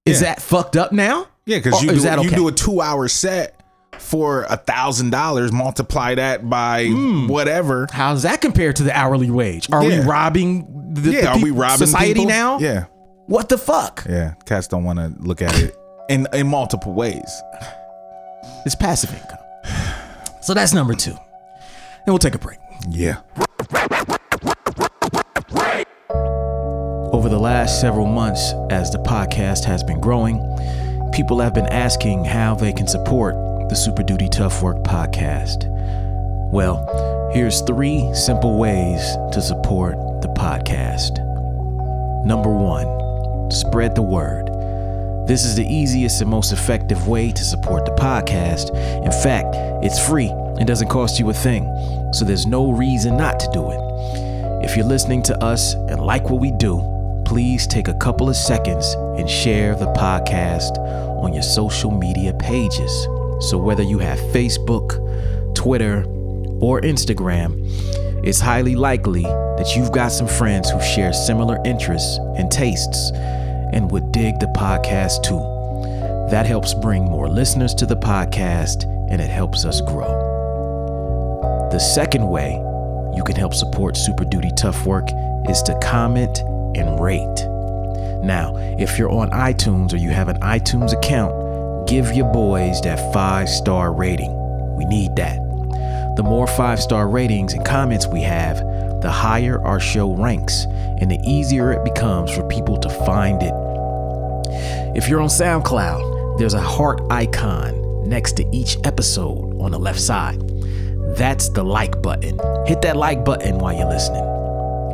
[0.06, 0.30] Is Yeah.
[0.34, 1.28] that fucked up now?
[1.48, 2.36] Yeah, because you, do, you okay?
[2.36, 3.60] do a two hour set
[3.98, 7.28] for a thousand dollars, multiply that by Hmm.
[7.28, 7.88] whatever.
[7.92, 9.68] How's that compared to the hourly wage?
[9.72, 10.02] Are Yeah.
[10.02, 12.28] we robbing the, Yeah, the are we robbing society people?
[12.30, 12.60] now?
[12.60, 12.86] Yeah.
[13.28, 14.06] What the fuck?
[14.08, 14.34] Yeah.
[14.46, 15.76] Cats don't want to look at it
[16.10, 17.42] in in multiple ways.
[18.66, 19.40] It's passive income.
[20.42, 21.12] So that's number two.
[21.12, 22.60] And we'll take a break.
[22.90, 23.18] Yeah.
[27.12, 30.38] Over the last several months, as the podcast has been growing,
[31.18, 33.34] people have been asking how they can support
[33.70, 35.66] the Super Duty Tough Work podcast.
[36.52, 39.02] Well, here's three simple ways
[39.32, 41.18] to support the podcast.
[42.24, 44.46] Number one, spread the word.
[45.28, 48.70] This is the easiest and most effective way to support the podcast.
[49.04, 51.66] In fact, it's free and doesn't cost you a thing,
[52.14, 54.64] so there's no reason not to do it.
[54.64, 56.97] If you're listening to us and like what we do,
[57.28, 60.78] please take a couple of seconds and share the podcast
[61.22, 63.04] on your social media pages.
[63.42, 64.96] So, whether you have Facebook,
[65.54, 66.06] Twitter,
[66.62, 67.70] or Instagram,
[68.26, 73.12] it's highly likely that you've got some friends who share similar interests and tastes
[73.74, 75.42] and would dig the podcast too.
[76.32, 80.08] That helps bring more listeners to the podcast and it helps us grow.
[81.74, 82.54] The second way
[83.18, 85.10] you can help support Super Duty Tough Work
[85.50, 86.40] is to comment
[86.76, 87.48] and rate.
[88.24, 93.14] Now, if you're on iTunes or you have an iTunes account, give your boys that
[93.14, 94.34] five star rating.
[94.76, 95.38] We need that.
[96.18, 98.58] The more five star ratings and comments we have,
[99.02, 100.66] the higher our show ranks
[101.00, 103.54] and the easier it becomes for people to find it.
[104.98, 110.00] If you're on SoundCloud, there's a heart icon next to each episode on the left
[110.00, 110.40] side.
[111.16, 112.40] That's the like button.
[112.66, 114.24] Hit that like button while you're listening.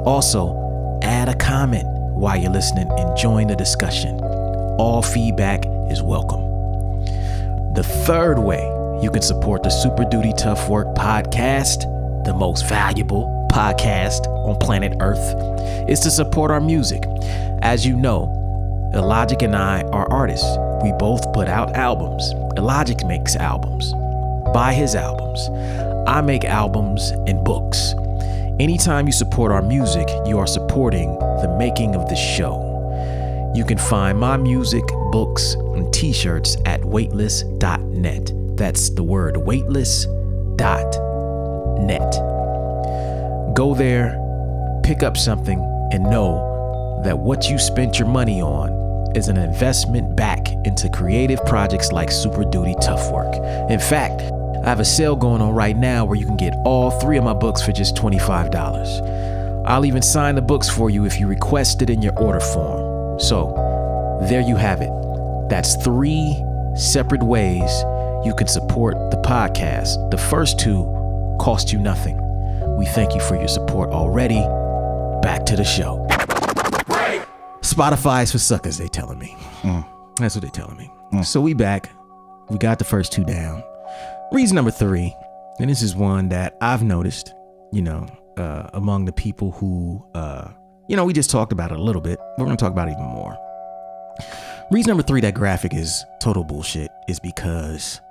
[0.05, 0.62] Also,
[1.03, 4.19] add a comment while you're listening and join the discussion.
[4.79, 6.41] All feedback is welcome.
[7.73, 8.61] The third way
[9.03, 11.83] you can support the Super Duty Tough Work podcast,
[12.23, 17.03] the most valuable podcast on planet Earth, is to support our music.
[17.61, 18.31] As you know,
[18.93, 20.47] Illogic and I are artists.
[20.83, 22.31] We both put out albums.
[22.57, 23.91] Illogic makes albums.
[24.53, 25.49] Buy his albums.
[26.07, 27.93] I make albums and books.
[28.59, 32.61] Anytime you support our music, you are supporting the making of the show.
[33.55, 38.31] You can find my music, books, and t shirts at weightless.net.
[38.55, 40.85] That's the word weightless.net.
[41.79, 42.13] net.
[43.55, 44.19] Go there,
[44.83, 45.59] pick up something,
[45.91, 48.71] and know that what you spent your money on
[49.15, 53.33] is an investment back into creative projects like Super Duty Tough Work.
[53.71, 54.21] In fact,
[54.63, 57.23] I have a sale going on right now where you can get all three of
[57.25, 59.65] my books for just $25.
[59.65, 63.19] I'll even sign the books for you if you request it in your order form.
[63.19, 63.53] So,
[64.29, 64.89] there you have it.
[65.49, 66.41] That's three
[66.75, 67.69] separate ways
[68.25, 70.09] you can support the podcast.
[70.11, 70.85] The first two
[71.41, 72.17] cost you nothing.
[72.77, 74.41] We thank you for your support already.
[75.21, 76.07] Back to the show.
[77.59, 79.35] Spotify's for suckers, they telling me.
[79.63, 79.85] Mm.
[80.15, 80.89] That's what they're telling me.
[81.11, 81.25] Mm.
[81.25, 81.89] So we back.
[82.49, 83.61] We got the first two down.
[84.33, 85.15] Reason number three,
[85.59, 87.35] and this is one that I've noticed,
[87.71, 90.49] you know, uh, among the people who, uh,
[90.89, 92.17] you know, we just talked about it a little bit.
[92.39, 93.37] We're going to talk about it even more.
[94.71, 98.01] Reason number three that graphic is total bullshit is because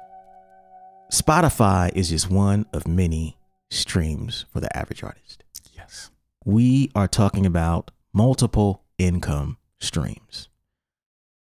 [1.12, 3.36] Spotify is just one of many
[3.72, 5.42] streams for the average artist.
[5.76, 6.12] Yes.
[6.44, 10.48] We are talking about multiple income streams.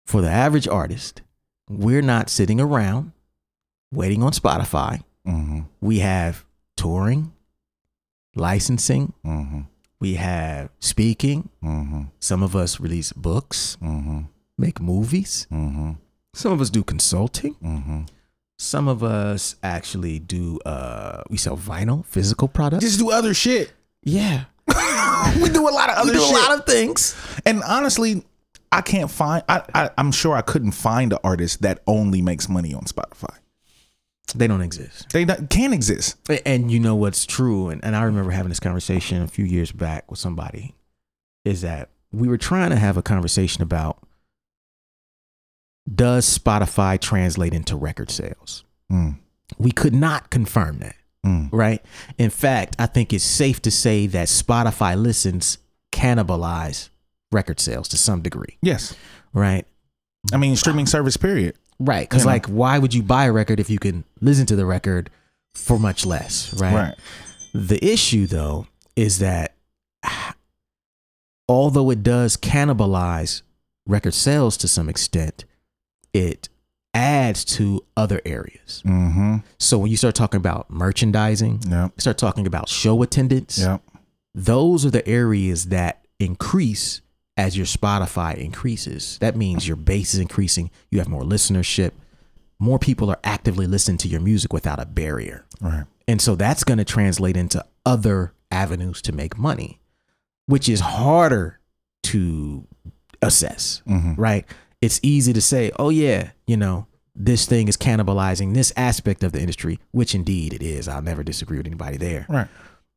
[0.07, 1.21] For the average artist,
[1.69, 3.11] we're not sitting around
[3.91, 5.03] waiting on Spotify.
[5.27, 5.61] Mm-hmm.
[5.81, 6.45] We have
[6.77, 7.33] touring,
[8.35, 9.61] licensing, Mm-hmm.
[9.99, 11.49] we have speaking.
[11.63, 12.03] Mm-hmm.
[12.19, 14.21] Some of us release books, Mm-hmm.
[14.57, 15.47] make movies.
[15.51, 15.91] Mm-hmm.
[16.33, 17.55] Some of us do consulting.
[17.55, 18.01] Mm-hmm.
[18.57, 22.83] Some of us actually do uh we sell vinyl, physical products.
[22.83, 23.73] Just do other shit.
[24.03, 24.45] yeah.
[25.41, 26.35] we do a lot of other we do shit.
[26.35, 27.15] a lot of things.
[27.45, 28.23] and honestly,
[28.71, 29.43] I can't find.
[29.49, 33.35] I, I I'm sure I couldn't find an artist that only makes money on Spotify.
[34.33, 35.09] They don't exist.
[35.11, 36.17] They not, can exist.
[36.45, 39.71] And you know what's true, and, and I remember having this conversation a few years
[39.71, 40.75] back with somebody,
[41.45, 43.99] is that we were trying to have a conversation about
[45.93, 48.63] does Spotify translate into record sales?
[48.91, 49.17] Mm.
[49.57, 51.49] We could not confirm that, Mm.
[51.51, 51.83] right?
[52.17, 55.57] In fact, I think it's safe to say that Spotify listens
[55.91, 56.89] cannibalize
[57.31, 58.95] record sales to some degree, Yes.
[59.33, 59.65] right?
[60.33, 61.17] I mean, streaming service.
[61.17, 61.55] Period.
[61.83, 62.07] Right.
[62.07, 62.31] Because, You know.
[62.33, 65.09] like, why would you buy a record if you can listen to the record
[65.55, 66.73] for much less, right?
[66.73, 66.95] Right.
[67.53, 69.55] The issue, though, is that
[71.47, 73.41] although it does cannibalize
[73.85, 75.45] record sales to some extent,
[76.13, 76.49] it
[76.93, 78.83] adds to other areas.
[78.85, 79.37] Mm-hmm.
[79.59, 81.91] So when you start talking about merchandising, Yep.
[81.97, 83.81] you start talking about show attendance, Yep.
[84.35, 87.01] those are the areas that increase
[87.41, 89.17] as your Spotify increases.
[89.19, 91.91] That means your base is increasing, you have more listenership,
[92.59, 95.43] more people are actively listening to your music without a barrier.
[95.59, 95.85] Right.
[96.07, 99.81] And so that's going to translate into other avenues to make money,
[100.45, 101.59] which is harder
[102.03, 102.67] to
[103.23, 104.15] assess, Mhm.
[104.19, 104.45] right?
[104.79, 109.31] It's easy to say, oh, yeah, you know, this thing is cannibalizing this aspect of
[109.31, 110.87] the industry, which indeed it is.
[110.87, 112.27] I'll never disagree with anybody there.
[112.29, 112.47] Right.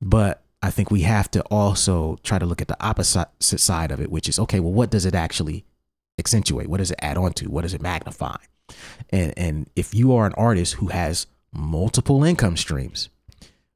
[0.03, 4.01] But I think we have to also try to look at the opposite side of
[4.01, 5.67] it, which is okay, well, what does it actually
[6.19, 6.69] accentuate?
[6.69, 7.51] What does it add on to?
[7.51, 8.37] What does it magnify?
[9.11, 13.11] And and if you are an artist who has multiple income streams,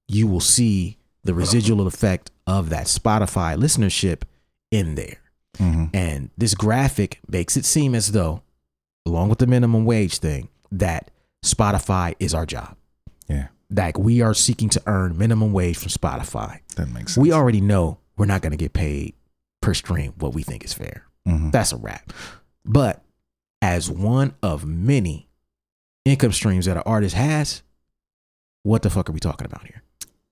[0.09, 4.23] you will see the residual effect of that Spotify listenership
[4.71, 5.19] in there.
[5.59, 5.95] Mm-hmm.
[5.95, 8.41] And this graphic makes it seem as though,
[9.05, 11.11] along with the minimum wage thing, that
[11.45, 12.77] Spotify is our job.
[13.29, 13.49] Yeah.
[13.71, 16.61] Like we are seeking to earn minimum wage from Spotify.
[16.77, 17.23] That makes sense.
[17.23, 19.15] We already know we're not going to get paid
[19.61, 21.05] per stream what we think is fair.
[21.27, 21.53] Mhm.
[21.53, 22.13] That's a wrap.
[22.65, 23.03] But
[23.61, 25.29] as one of many
[26.05, 27.63] income streams that an artist has,
[28.63, 29.83] what the fuck are we talking about here?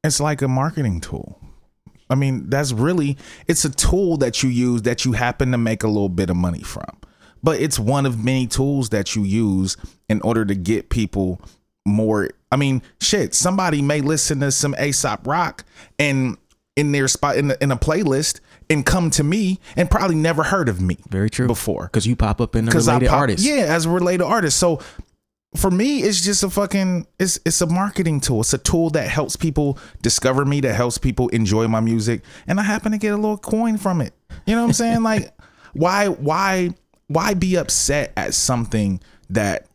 [0.03, 1.40] It's like a marketing tool.
[2.09, 3.16] I mean, that's really
[3.49, 6.37] it's a tool that you use that you happen to make a little bit of
[6.37, 6.87] money from.
[7.42, 9.77] But it's one of many tools that you use
[10.09, 11.40] in order to get people
[11.87, 15.64] more I mean, shit, somebody may listen to some Aesop Rock
[15.99, 16.37] and
[16.77, 20.42] in their spot in, the, in a playlist and come to me and probably never
[20.42, 21.46] heard of me Very true.
[21.46, 21.85] before.
[21.85, 23.44] Because you pop up in a related pop, artist.
[23.44, 24.59] Yeah, as a related artist.
[24.59, 24.81] So
[25.57, 28.40] for me, it's just a fucking it's it's a marketing tool.
[28.40, 32.61] It's a tool that helps people discover me, that helps people enjoy my music, and
[32.61, 34.12] I happen to get a little coin from it.
[34.46, 35.03] You know what I'm saying?
[35.03, 35.33] like,
[35.72, 36.75] why why
[37.09, 39.66] why be upset at something that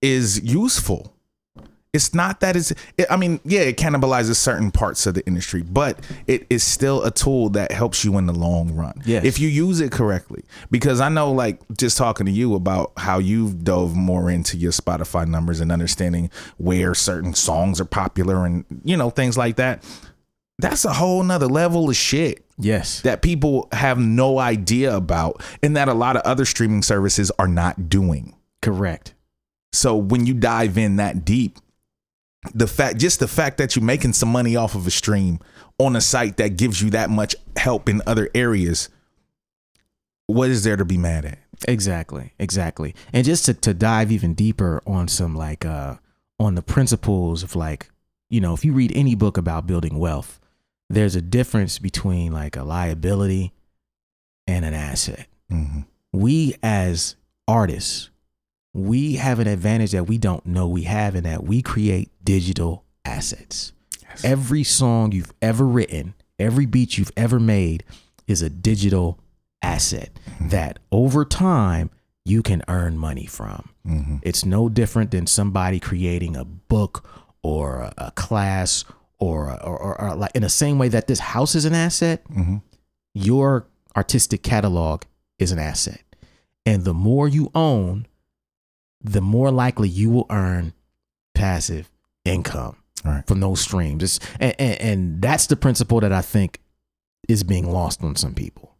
[0.00, 1.12] is useful?
[1.96, 2.72] It's not that it's.
[2.96, 7.02] It, I mean, yeah, it cannibalizes certain parts of the industry, but it is still
[7.02, 9.02] a tool that helps you in the long run.
[9.04, 9.24] Yes.
[9.24, 13.18] If you use it correctly, because I know, like, just talking to you about how
[13.18, 18.64] you've dove more into your Spotify numbers and understanding where certain songs are popular and
[18.84, 19.82] you know things like that.
[20.58, 23.02] That's a whole nother level of shit Yes.
[23.02, 27.48] that people have no idea about, and that a lot of other streaming services are
[27.48, 28.34] not doing.
[28.62, 29.14] Correct.
[29.72, 31.58] So when you dive in that deep,
[32.54, 35.38] the fact just the fact that you're making some money off of a stream
[35.78, 38.88] on a site that gives you that much help in other areas,
[40.26, 41.38] what is there to be mad at?
[41.68, 42.94] Exactly, exactly.
[43.12, 45.96] And just to, to dive even deeper on some like uh
[46.38, 47.88] on the principles of like,
[48.28, 50.38] you know, if you read any book about building wealth,
[50.90, 53.52] there's a difference between like a liability
[54.46, 55.26] and an asset.
[55.50, 55.80] Mm-hmm.
[56.12, 57.16] We as
[57.48, 58.10] artists,
[58.76, 62.84] we have an advantage that we don't know we have in that we create digital
[63.04, 63.72] assets.
[64.02, 64.24] Yes.
[64.24, 67.84] Every song you've ever written, every beat you've ever made
[68.26, 69.18] is a digital
[69.62, 70.10] asset
[70.40, 71.90] that over time
[72.24, 73.70] you can earn money from.
[73.86, 74.16] Mm-hmm.
[74.22, 77.08] It's no different than somebody creating a book
[77.42, 78.84] or a, a class
[79.18, 82.22] or, or, or, or like in the same way that this house is an asset,
[82.28, 82.56] Mm-hmm.
[83.14, 85.02] your artistic catalog
[85.38, 86.02] is an asset.
[86.66, 88.06] And the more you own,
[89.10, 90.72] the more likely you will earn
[91.34, 91.90] passive
[92.24, 93.24] income Right.
[93.26, 94.02] from those streams.
[94.02, 96.60] It's, and, and, and that's the principle that I think
[97.28, 98.74] is being lost on some people.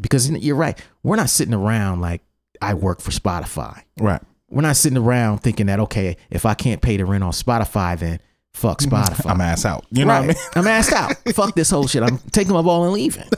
[0.00, 0.78] Because you're right.
[1.02, 2.20] We're not sitting around like
[2.62, 3.82] I work for Spotify.
[3.98, 4.22] Right.
[4.48, 7.98] We're not sitting around thinking that, okay, if I can't pay the rent on Spotify,
[7.98, 8.20] then
[8.52, 9.28] fuck Spotify.
[9.30, 9.86] I'm ass out.
[9.90, 10.26] You know right.
[10.26, 10.50] what I mean?
[10.54, 11.16] I'm asked out.
[11.34, 12.02] Fuck this whole shit.
[12.04, 13.28] I'm taking my ball and leaving.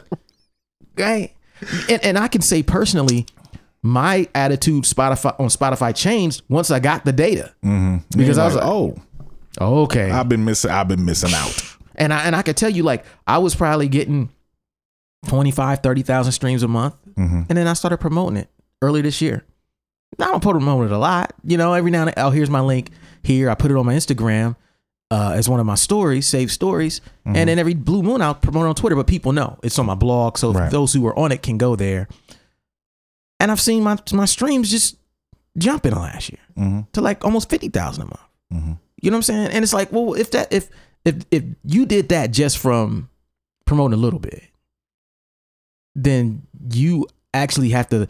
[0.99, 1.33] Right.
[1.89, 3.25] And, and I can say personally,
[3.87, 7.55] my attitude Spotify on Spotify changed once I got the data.
[7.65, 8.19] Mm-hmm.
[8.19, 8.97] Because I was like, oh,
[9.59, 10.11] Okay.
[10.11, 10.71] I've been missing.
[10.71, 11.77] I've been missing out.
[11.95, 14.29] and I and I could tell you, like, I was probably getting
[15.29, 16.95] 25, 30,000 streams a month.
[17.15, 17.43] Mm-hmm.
[17.49, 18.51] And then I started promoting it
[18.83, 19.45] early this year.
[20.19, 21.33] I don't promote it a lot.
[21.45, 22.91] You know, every now and then, oh, here's my link
[23.23, 23.51] here.
[23.51, 24.57] I put it on my Instagram
[25.11, 27.01] uh, as one of my stories, save stories.
[27.27, 27.37] Mm-hmm.
[27.37, 29.87] And then every blue moon, I'll promote it on Twitter, but people know it's on
[29.87, 30.39] my blog.
[30.39, 30.71] So Right.
[30.71, 32.09] those who are on it can go there.
[33.41, 34.97] And I've seen my, my streams just
[35.59, 36.81] jump in the last year Mm-hmm.
[36.93, 38.21] to like almost 50,000 a month.
[38.53, 38.73] Mm-hmm.
[39.03, 39.49] You know what I'm saying?
[39.51, 40.71] And it's like, well, if that, if,
[41.05, 43.11] if, if you did that just from
[43.67, 44.43] promoting a little bit,
[45.95, 48.09] then you actually have to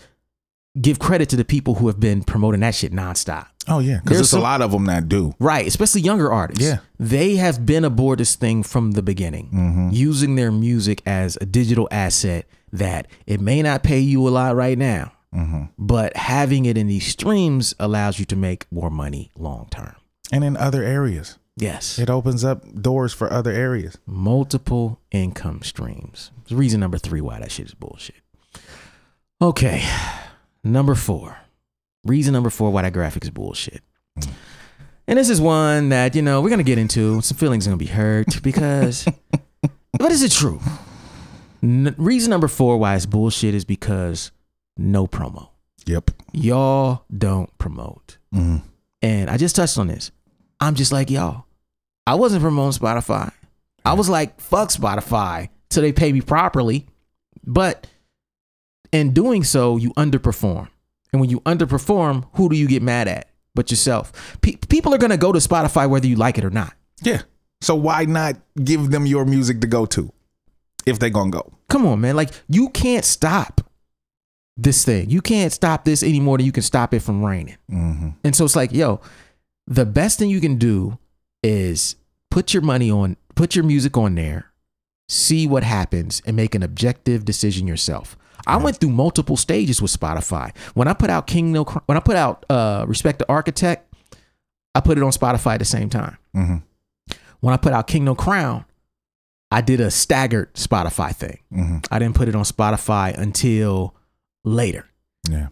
[0.81, 3.47] give credit to the people who have been promoting that shit nonstop.
[3.69, 5.35] Oh yeah, because There's there's some- a lot of them that do.
[5.41, 6.63] Right, especially younger artists.
[6.63, 6.79] Yeah.
[7.01, 9.89] They have been aboard this thing from the beginning, Mm-hmm.
[9.93, 14.55] using their music as a digital asset that it may not pay you a lot
[14.55, 15.65] right now, Mm-hmm.
[15.79, 19.95] but having it in these streams allows you to make more money long term.
[20.33, 21.99] And in other areas, Yes.
[21.99, 23.99] it opens up doors for other areas.
[24.07, 26.31] multiple income streams.
[26.43, 28.17] It's reason number three why that shit is bullshit.
[29.43, 29.85] Okay,
[30.65, 31.37] number four.
[32.05, 33.83] Reason number four why that graphic is bullshit.
[35.09, 37.21] And this is one that, you know, we're going to get into.
[37.21, 39.07] Some feelings are going to be hurt because,
[39.93, 40.61] but is it true?
[41.63, 44.31] N- reason number four why it's bullshit is because
[44.77, 45.49] no promo.
[45.87, 46.11] Yep.
[46.33, 48.19] Y'all don't promote.
[48.35, 48.59] Mm-hmm.
[49.03, 50.11] And I just touched on this.
[50.61, 51.45] I'm just like y'all.
[52.07, 53.33] I wasn't promoting Spotify.
[53.85, 56.87] I was like, fuck Spotify till they pay me properly.
[57.45, 57.87] But
[58.93, 60.69] in doing so, you underperform.
[61.13, 64.39] And when you underperform, who do you get mad at but yourself?
[64.41, 66.75] Pe- people are going to go to Spotify whether you like it or not.
[67.03, 67.23] Yeah.
[67.61, 70.13] So why not give them your music to go to
[70.85, 71.53] if they're gonna go?
[71.69, 72.17] Come on, man.
[72.17, 73.61] Like, you can't stop
[74.57, 75.11] this thing.
[75.11, 77.57] You can't stop this any more than you can stop it from raining.
[77.71, 78.11] Mm-hmm.
[78.25, 79.01] And so it's like, yo,
[79.67, 80.99] the best thing you can do
[81.43, 81.97] is
[82.31, 84.53] put your money on, put your music on there,
[85.09, 88.17] see what happens, and make an objective decision yourself.
[88.47, 90.57] I went through multiple stages with Spotify.
[90.75, 93.93] When I put out King No, when I put out uh, Respect the Architect,
[94.75, 96.17] I put it on Spotify at the same time.
[96.35, 96.57] Mm-hmm.
[97.41, 98.65] When I put out King No Crown,
[99.51, 101.41] I did a staggered Spotify thing.
[101.53, 101.79] Mm-hmm.
[101.91, 103.96] I didn't put it on Spotify until
[104.47, 104.87] later.
[105.29, 105.49] Yeah.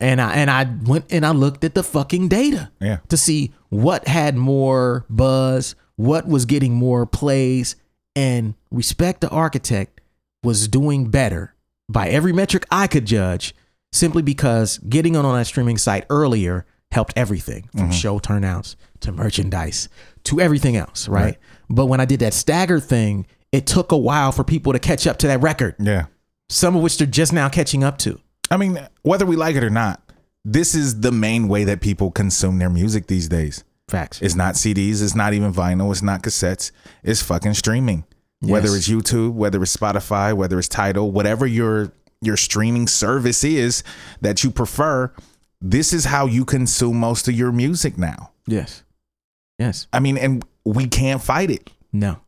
[0.00, 2.98] And I and I went and I looked at the fucking data Yeah.
[3.08, 7.76] to see what had more buzz, what was getting more plays,
[8.14, 10.00] and Respect the Architect
[10.42, 11.54] was doing better
[11.90, 13.54] by every metric I could judge
[13.92, 17.90] simply because getting on, on that streaming site earlier helped everything from mm-hmm.
[17.90, 19.88] show turnouts to merchandise
[20.24, 21.22] to everything else, right?
[21.24, 21.38] Right.
[21.68, 25.06] But when I did that stagger thing, it took a while for people to catch
[25.06, 26.06] up to that record, Yeah.
[26.48, 28.20] some of which they're just now catching up to.
[28.50, 30.00] I mean, whether we like it or not,
[30.44, 33.64] this is the main way that people consume their music these days.
[33.88, 34.20] Facts.
[34.22, 36.72] It's not CDs, it's not even vinyl, it's not cassettes,
[37.02, 38.04] it's fucking streaming.
[38.40, 43.82] Whether it's YouTube, whether it's Spotify, whether it's Tidal, whatever your your streaming service is
[44.20, 45.12] that you prefer,
[45.60, 48.30] this is how you consume most of your music now.
[48.46, 48.82] yes.
[49.58, 49.86] Yes.
[49.90, 51.70] I mean, and we can't fight it.
[51.92, 52.18] No.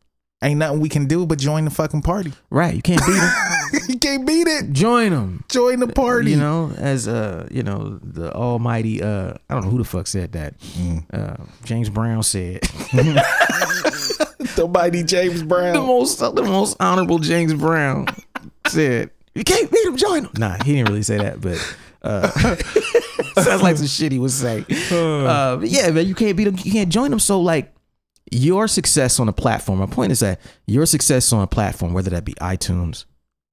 [0.41, 2.33] Ain't nothing we can do but join the fucking party.
[2.49, 2.75] Right.
[2.75, 3.81] You can't beat them.
[3.89, 4.73] you can't beat it.
[4.73, 5.45] Join them.
[5.49, 6.31] Join the party.
[6.31, 10.07] You know, as uh, you know, the almighty uh I don't know who the fuck
[10.07, 10.55] said that.
[11.13, 12.61] Uh James Brown said.
[14.59, 15.75] the mighty James Brown.
[15.75, 18.07] the most the most honorable James Brown
[18.69, 21.59] said, "You can't beat him, join him." Nah, he didn't really say that, but
[22.03, 22.29] uh,
[23.43, 24.65] sounds like some shit he would say.
[24.91, 26.57] Uh, but yeah, man, you can't beat him.
[26.63, 27.19] You can't join him.
[27.19, 27.73] So like,
[28.33, 29.79] your success on a platform.
[29.79, 33.05] My point is that your success on a platform, whether that be iTunes,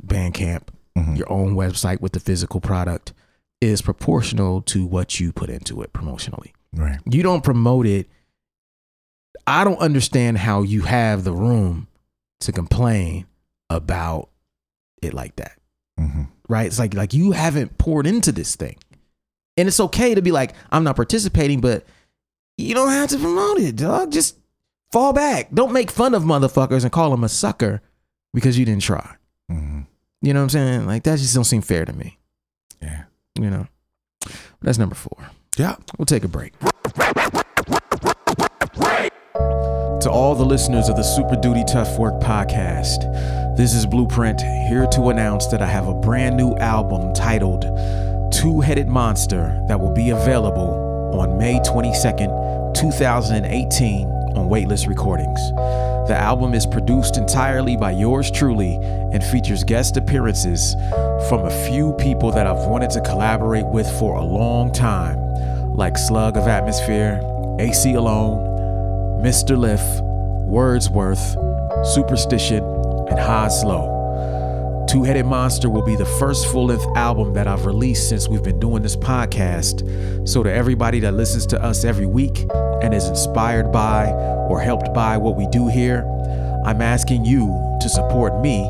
[0.06, 0.68] Bandcamp,
[1.16, 3.14] your own website with the physical product,
[3.60, 7.00] is proportional to what you put into it promotionally Right.
[7.10, 8.10] you don't promote it.
[9.48, 11.88] I don't understand how you have the room
[12.42, 13.26] to complain
[13.70, 14.30] about
[15.02, 15.58] it like that.
[16.00, 16.24] Mm-hmm.
[16.50, 16.68] Right?
[16.68, 18.78] It's like like you haven't poured into this thing.
[19.58, 21.86] And it's okay to be like, I'm not participating, but
[22.58, 24.12] you don't have to promote it, dog.
[24.12, 24.38] Just
[24.96, 25.52] fall back.
[25.54, 27.82] Don't make fun of motherfuckers and call them a sucker
[28.34, 29.18] because you didn't try.
[29.52, 29.82] Mm-hmm.
[30.22, 30.86] You know what I'm saying?
[30.86, 32.18] Like that just don't seem fair to me.
[32.82, 33.04] Yeah.
[33.38, 33.68] You know?
[34.62, 35.32] That's number four.
[35.58, 35.76] Yeah.
[35.98, 36.58] We'll take a break.
[40.00, 44.40] To all the listeners of the Super Duty Tough Work podcast, this is Blueprint
[44.70, 47.64] here to announce that I have a brand new album titled
[48.32, 55.40] Two Headed Monster that will be available on May 22nd, 2018 on Weightless Recordings.
[56.08, 60.76] The album is produced entirely by yours truly and features guest appearances
[61.30, 65.18] from a few people that I've wanted to collaborate with for a long time,
[65.74, 67.20] like Slug of Atmosphere,
[67.60, 69.58] Aceyalone, Mr.
[69.58, 69.82] Lif,
[70.48, 71.36] Wordsworth,
[71.96, 73.96] Supastition, and Hoslow.
[74.88, 78.44] Two Headed Monster will be the first full length album that I've released since we've
[78.44, 80.28] been doing this podcast.
[80.30, 82.46] So, to everybody that listens to us every week
[82.86, 84.12] and is inspired by
[84.48, 86.06] or helped by what we do here,
[86.66, 87.48] I'm asking you
[87.82, 88.64] to support me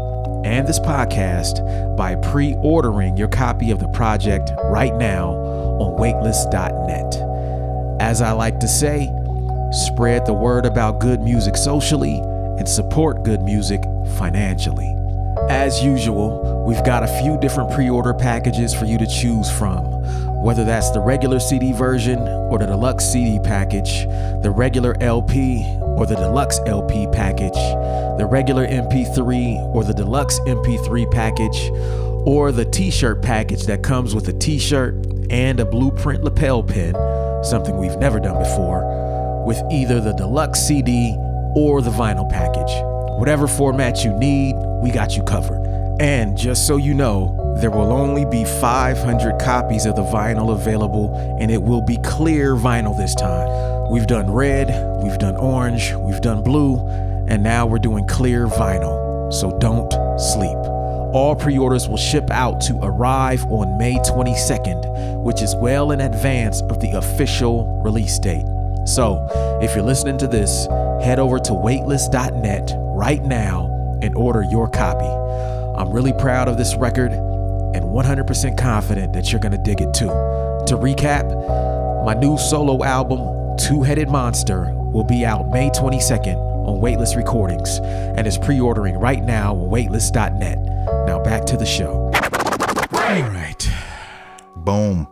[0.46, 8.02] and this podcast by pre ordering your copy of the project right now on waitlist.net.
[8.02, 9.12] As I like to say,
[9.72, 12.20] spread the word about good music socially
[12.58, 13.84] and support good music
[14.18, 14.96] financially.
[15.50, 19.95] As usual, we've got a few different pre order packages for you to choose from.
[20.46, 24.06] Whether that's the regular CD version or the deluxe CD package,
[24.44, 27.56] the regular LP or the deluxe LP package,
[28.20, 31.72] the regular MP3 or the deluxe MP3 package,
[32.28, 34.94] or the t shirt package that comes with a t shirt
[35.32, 36.94] and a blueprint lapel pin,
[37.44, 41.16] something we've never done before, with either the deluxe CD
[41.56, 42.84] or the vinyl package.
[43.18, 45.66] Whatever format you need, we got you covered.
[46.00, 51.16] And just so you know, there will only be 500 copies of the vinyl available,
[51.40, 53.90] and it will be clear vinyl this time.
[53.90, 54.68] We've done red,
[55.02, 56.86] we've done orange, we've done blue,
[57.28, 59.32] and now we're doing clear vinyl.
[59.32, 59.90] So don't
[60.20, 60.58] sleep.
[61.16, 66.02] All pre orders will ship out to arrive on May 22nd, which is well in
[66.02, 68.46] advance of the official release date.
[68.86, 69.26] So,
[69.62, 70.68] if you're listening to this,
[71.02, 73.68] head over to waitlist.net right now
[74.02, 75.06] and order your copy.
[75.80, 77.12] I'm really proud of this record
[77.76, 80.08] and 100% confident that you're going to dig it too.
[80.08, 81.26] To recap,
[82.06, 83.20] my new solo album,
[83.58, 88.96] Two Headed Monster, will be out May 22nd on Weightless Recordings and is pre ordering
[88.96, 90.58] right now on waitlist.net.
[91.06, 92.12] Now back to the show.
[92.94, 93.70] All right.
[94.56, 95.08] Boom.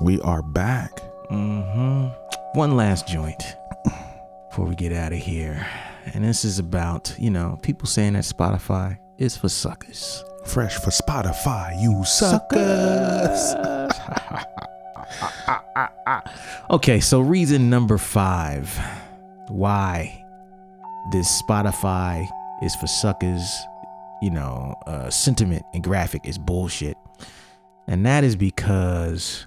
[0.00, 1.00] We are back.
[1.30, 2.58] Mm-hmm.
[2.58, 3.42] One last joint
[4.48, 5.66] before we get out of here.
[6.14, 10.24] And this is about, you know, people saying that Spotify is for suckers.
[10.44, 13.54] Fresh for Spotify, you suckers.
[16.70, 18.78] Okay, so reason number five
[19.48, 20.22] why
[21.12, 22.26] this Spotify
[22.62, 23.40] is for suckers,
[24.20, 26.96] you know, uh, sentiment and graphic is bullshit.
[27.86, 29.46] And that is because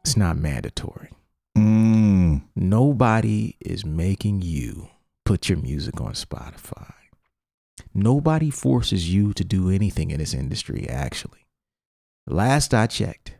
[0.00, 1.10] it's not mandatory.
[1.56, 4.88] Mm, Nobody is making you
[5.24, 6.92] put your music on Spotify.
[7.94, 11.46] Nobody forces you to do anything in this industry, actually.
[12.26, 13.34] Last I checked,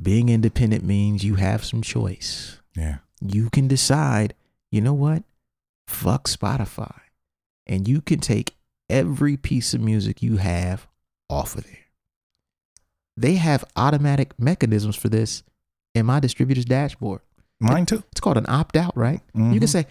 [0.00, 2.60] being independent means you have some choice.
[2.76, 2.98] yeah.
[3.22, 4.32] You can decide,
[4.72, 5.24] you know what?
[5.86, 7.00] Fuck Spotify.
[7.66, 8.54] And you can take
[8.88, 10.86] every piece of music you have
[11.28, 11.76] off of there.
[13.16, 15.42] They have automatic mechanisms for this
[15.94, 17.20] in my distributor's dashboard.
[17.60, 18.02] Mine too.
[18.10, 19.20] It's called an opt out, right?
[19.34, 19.58] You Mhm.
[19.58, 19.86] can say,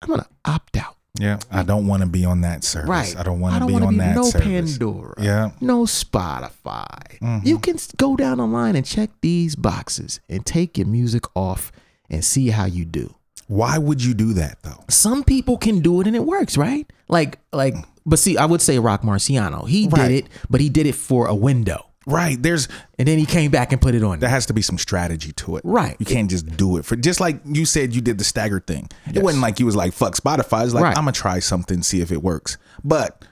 [0.00, 0.96] I'm gonna opt out.
[1.18, 1.38] Yeah.
[1.50, 2.88] I don't want to be on that service.
[2.88, 3.16] Right.
[3.18, 4.78] I don't want to be on that no service.
[4.78, 5.14] Pandora.
[5.18, 5.50] Yeah.
[5.60, 7.18] No Spotify.
[7.20, 7.44] Mhm.
[7.46, 11.70] You can go down the line and check these boxes and take your music off
[12.08, 13.14] and see how you do.
[13.48, 14.84] Why would you do that though?
[14.88, 16.90] Some people can do it and it works, right?
[17.08, 17.74] Like like
[18.06, 19.68] but see, I would say Rock Marciano.
[19.68, 20.08] He Right.
[20.08, 21.86] did it, but he did it for a window.
[22.06, 22.40] Right.
[22.42, 24.18] There's And then he came back and put it on.
[24.18, 25.62] there has to be some strategy to it.
[25.64, 25.96] Right.
[25.98, 28.88] You can't just do it for just like you said you did the staggered thing.
[29.12, 30.64] It wasn't like you was like fuck Spotify.
[30.64, 30.96] It's like Right.
[30.96, 32.58] I'm gonna try something, see if it works.
[32.82, 33.24] But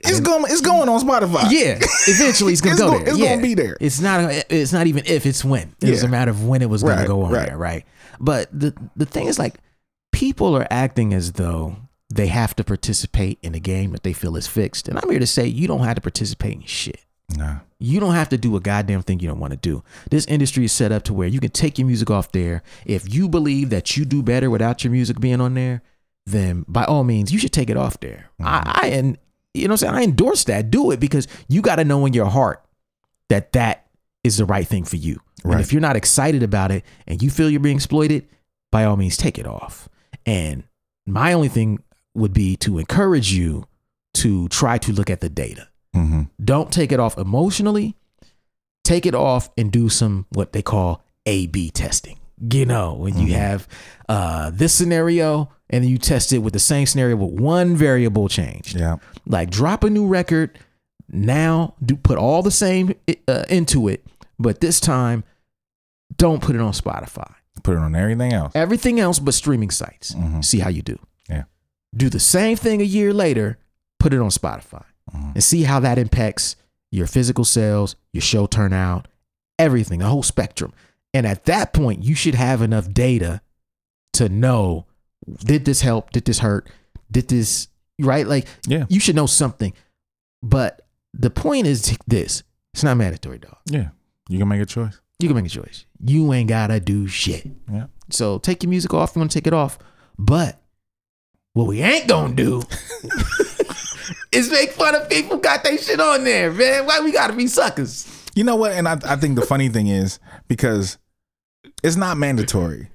[0.00, 1.50] it's going it's going on Spotify.
[1.50, 1.78] Yeah,
[2.08, 3.08] eventually it's gonna It's go there.
[3.08, 3.28] it's yeah.
[3.30, 3.76] gonna be there.
[3.80, 4.30] It's not.
[4.48, 5.26] It's not even if.
[5.26, 5.74] It's when.
[5.82, 6.08] It's Yeah.
[6.08, 7.48] a matter of when it was gonna Right, go on right.
[7.48, 7.84] there, right?
[8.18, 9.56] But the the thing is, like,
[10.12, 11.76] people are acting as though
[12.12, 15.18] they have to participate in a game that they feel is fixed, and I'm here
[15.20, 17.00] to say you don't have to participate in shit.
[17.36, 17.60] Nah.
[17.78, 19.82] You don't have to do a goddamn thing you don't want to do.
[20.10, 22.62] This industry is set up to where you can take your music off there.
[22.86, 25.82] If you believe that you do better without your music being on there,
[26.24, 28.30] then by all means, you should take it off there.
[28.38, 28.70] I, mm-hmm.
[28.74, 29.18] I and
[29.54, 29.94] you know what I'm saying?
[29.94, 30.70] I endorse that.
[30.70, 32.64] Do it because you got to know in your heart
[33.28, 33.86] that that
[34.24, 35.20] is the right thing for you.
[35.44, 38.28] And if you're not excited about it and you feel you're being exploited,
[38.70, 39.88] by all means, take it off.
[40.24, 40.62] And
[41.04, 41.82] my only thing
[42.14, 43.66] would be to encourage you
[44.14, 45.68] to try to look at the data.
[45.94, 46.22] Mm-hmm.
[46.44, 47.96] Don't take it off emotionally.
[48.84, 52.18] Take it off and do some what they call A B testing.
[52.40, 53.68] You know, when you have
[54.08, 58.74] uh, this scenario and you test it with the same scenario with one variable changed.
[58.76, 58.96] Yeah.
[59.26, 60.58] Like drop a new record
[61.08, 62.94] now, do put all the same
[63.28, 64.04] uh, into it,
[64.38, 65.22] but this time
[66.16, 67.32] don't put it on Spotify.
[67.62, 68.52] Put it on everything else.
[68.56, 70.14] Everything else but streaming sites.
[70.14, 70.44] Mhm.
[70.44, 70.98] See how you do.
[71.28, 71.44] Yeah.
[71.94, 73.58] Do the same thing a year later,
[74.00, 75.34] put it on Spotify Mhm.
[75.34, 76.56] and see how that impacts
[76.90, 79.08] your physical sales, your show turnout,
[79.58, 80.72] everything, the whole spectrum.
[81.14, 83.40] And at that point, you should have enough data
[84.14, 84.86] to know
[85.44, 86.10] did this help?
[86.10, 86.68] Did this hurt?
[87.10, 87.68] Did this,
[88.00, 88.26] right?
[88.26, 88.86] Like, Yeah.
[88.88, 89.72] you should know something.
[90.42, 92.42] But the point is this
[92.74, 93.56] it's not mandatory, dog.
[93.66, 93.90] Yeah.
[94.28, 94.98] You can make a choice.
[95.20, 95.84] You can make a choice.
[96.04, 97.46] You ain't gotta do shit.
[97.70, 97.86] Yeah.
[98.10, 99.12] So take your music off.
[99.14, 99.78] You want to take it off,
[100.18, 100.60] but
[101.52, 102.62] what we ain't gonna do
[104.32, 106.86] is make fun of people got their shit on there, man.
[106.86, 108.08] Why we gotta be suckers?
[108.34, 108.72] You know what?
[108.72, 110.18] And I, I think the funny thing is
[110.48, 110.98] because
[111.82, 112.88] it's not mandatory,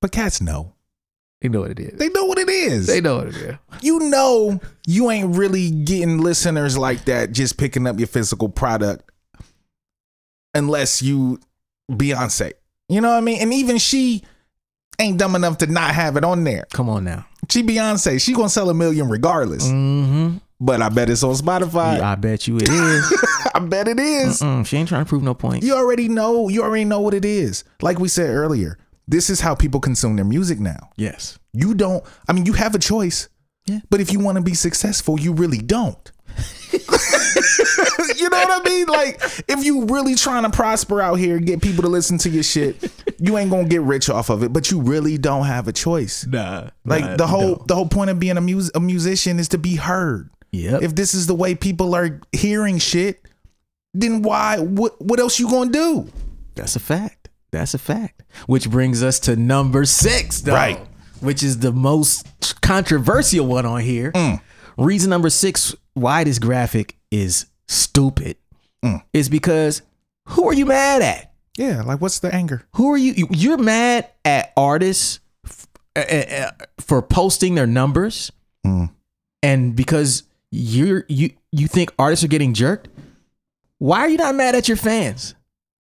[0.00, 0.74] but cats know.
[1.40, 1.98] They know what it is.
[1.98, 2.86] They know what it is.
[2.86, 3.56] They know what it is.
[3.80, 9.10] you know you ain't really getting listeners like that just picking up your physical product
[10.54, 11.40] unless you
[11.90, 12.52] Beyonce.
[12.88, 13.40] You know what I mean?
[13.40, 14.22] And even she
[15.00, 16.66] ain't dumb enough to not have it on there.
[16.72, 17.26] Come on now.
[17.50, 18.20] She Beyonce.
[18.20, 19.66] She gonna sell a million regardless.
[19.66, 20.36] Mm-hmm.
[20.64, 22.00] But I bet it's on Spotify.
[22.00, 23.24] I bet you it is.
[23.54, 24.38] I bet it is.
[24.38, 25.64] She ain't trying to prove no point.
[25.64, 26.48] You already know.
[26.48, 27.64] You already know what it is.
[27.80, 30.90] Like we said earlier, this is how people consume their music now.
[30.96, 31.36] Yes.
[31.52, 32.04] You don't.
[32.28, 33.28] I mean, you have a choice.
[33.66, 33.80] Yeah.
[33.90, 36.12] But if you want to be successful, you really don't.
[36.72, 36.78] you
[38.30, 38.86] know what I mean?
[38.86, 42.42] Like, if you really trying to prosper out here, get people to listen to your
[42.44, 44.52] shit, you ain't gonna get rich off of it.
[44.52, 46.24] But you really don't have a choice.
[46.26, 46.70] Nah.
[46.84, 49.76] Like the whole the whole point of being a mus- a musician is to be
[49.76, 50.30] heard.
[50.52, 50.82] Yep.
[50.82, 53.26] If this is the way people are hearing shit,
[53.94, 54.58] then why?
[54.58, 56.08] What what else you gonna do?
[56.54, 57.28] That's a fact.
[57.50, 58.22] That's a fact.
[58.46, 60.78] Which brings us to number six, though, Right.
[61.20, 64.12] Which is the most controversial one on here.
[64.12, 64.40] Mm.
[64.78, 68.36] Reason number six why this graphic is stupid
[68.84, 69.02] Mm.
[69.12, 69.82] is because
[70.30, 71.32] who are you mad at?
[71.56, 72.64] Yeah, like what's the anger?
[72.76, 73.12] Who are you?
[73.12, 76.50] you- You're mad at artists f- uh, uh,
[76.80, 78.32] for posting their numbers,
[78.66, 78.90] Mm.
[79.42, 80.22] and because
[80.52, 82.88] you're you you think artists are getting jerked.
[83.78, 85.34] Why are you not mad at your fans?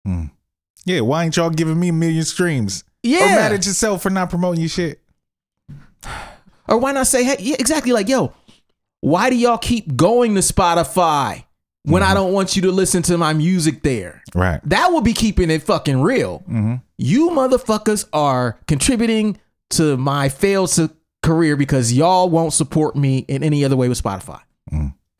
[0.06, 0.26] Hmm.
[0.86, 2.84] Yeah, why ain't y'all giving me a million streams?
[3.02, 3.24] Yeah.
[3.24, 5.02] Or mad at yourself for not promoting your shit.
[6.70, 8.34] Or why not say, hey, yeah, exactly like, yo,
[9.00, 11.46] why do y'all keep going to Spotify
[11.84, 12.16] when I mm-hmm.
[12.16, 14.22] don't want you to listen to my music there?
[14.36, 14.60] Right.
[14.66, 16.40] That would be keeping it fucking real.
[16.40, 16.76] Mm-hmm.
[16.98, 19.40] You motherfuckers are contributing
[19.70, 20.78] to my failed
[21.24, 24.42] career because y'all won't support me in any other way with Spotify.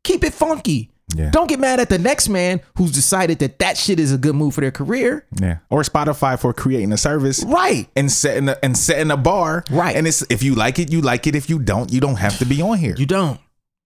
[0.04, 0.92] Keep it funky.
[1.16, 1.30] Yeah.
[1.32, 4.36] Don't get mad at the next man who's decided that that shit is a good
[4.36, 5.26] move for their career.
[5.40, 5.60] Yeah.
[5.70, 7.44] Or Spotify for creating a service.
[7.46, 7.88] Right.
[7.96, 9.64] And setting a, and setting a bar.
[9.70, 9.96] Right.
[9.96, 11.36] And it's if you like it, you like it.
[11.36, 12.96] If you don't, you don't have to be on here.
[12.98, 13.40] You don't.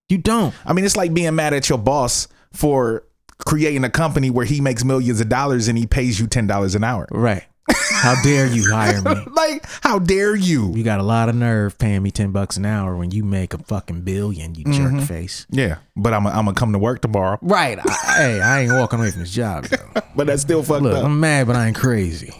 [0.10, 0.54] You don't.
[0.66, 3.04] I mean, it's like being mad at your boss for
[3.38, 6.76] creating a company where he makes millions of dollars and he pays you ten dollars
[6.76, 7.08] an hour.
[7.12, 7.44] Right.
[7.92, 9.16] How dare you hire me?
[9.32, 10.74] Like, how dare you?
[10.76, 13.54] You got a lot of nerve paying me 10 bucks an hour when you make
[13.54, 15.00] a fucking billion, you mm-hmm.
[15.00, 15.48] jerk face.
[15.50, 17.40] Yeah, but I'm I'm gonna come to work tomorrow.
[17.42, 17.80] Right.
[17.80, 20.02] I, hey, I ain't walking away from this job, though.
[20.16, 21.06] But that's still fucked Look, up.
[21.06, 22.34] I'm mad, but I ain't crazy.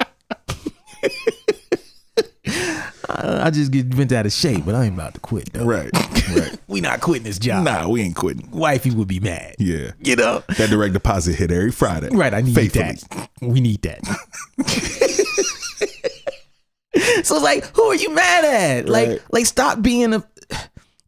[3.10, 5.64] I, I just get bent out of shape, but I ain't about to quit, though.
[5.64, 5.90] right.
[6.34, 6.56] Right.
[6.68, 7.64] We not quitting this job.
[7.64, 8.48] nah, we ain't quitting.
[8.52, 9.56] Wifey would be mad.
[9.58, 9.90] Yeah.
[10.00, 10.44] You know?
[10.56, 12.08] That direct deposit hit every Friday.
[12.12, 12.92] Right, I need Faithfully.
[13.10, 13.28] that.
[13.42, 14.06] We need that.
[17.24, 18.88] so it's like, who are you mad at?
[18.88, 19.20] Like, Right.
[19.32, 20.24] like stop being a.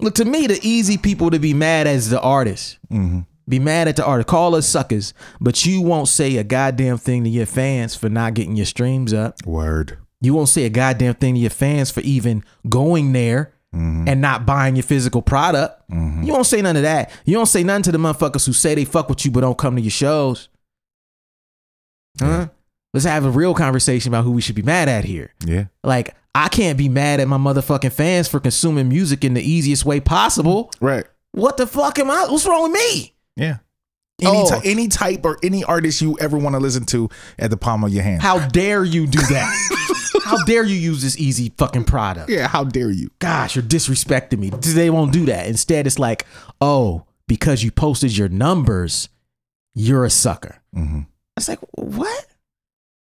[0.01, 2.79] Look to me, the easy people to be mad at is the artist.
[2.91, 3.21] Mm-hmm.
[3.49, 4.27] Be mad at the artist.
[4.29, 8.35] Call us suckers, but you won't say a goddamn thing to your fans for not
[8.35, 9.37] getting your streams up.
[9.47, 9.99] Word.
[10.23, 14.09] You won't say a goddamn thing to your fans for even going there mm-hmm.
[14.09, 15.83] and not buying your physical product.
[15.91, 16.23] Mm-hmm.
[16.23, 17.11] You won't say none of that.
[17.25, 19.59] You don't say nothing to the motherfuckers who say they fuck with you but don't
[19.59, 20.49] come to your shows.
[22.21, 22.49] Huh?
[22.95, 25.33] Let's have a real conversation about who we should be mad at here.
[25.45, 25.65] Yeah.
[25.83, 29.85] Like, I can't be mad at my motherfucking fans for consuming music in the easiest
[29.85, 30.71] way possible.
[30.81, 31.05] Right.
[31.33, 32.27] What the fuck am I?
[32.29, 33.15] What's wrong with me?
[33.37, 33.59] Yeah.
[34.25, 34.29] Oh.
[34.31, 34.49] Any, Oh.
[34.49, 37.09] ty- any type or any artist you ever want to listen to
[37.39, 38.23] at the palm of your hand.
[38.23, 39.89] How dare you do that?
[40.39, 42.31] How dare you use this easy fucking product?
[42.31, 43.11] yeah, how dare you?
[43.19, 44.51] gosh, you're disrespecting me.
[44.51, 45.47] They won't do that.
[45.47, 46.27] Instead, it's like,
[46.61, 49.09] oh, because you posted your numbers,
[49.75, 50.57] you're a sucker.
[50.77, 51.07] Mhm.
[51.37, 52.27] It's like, what?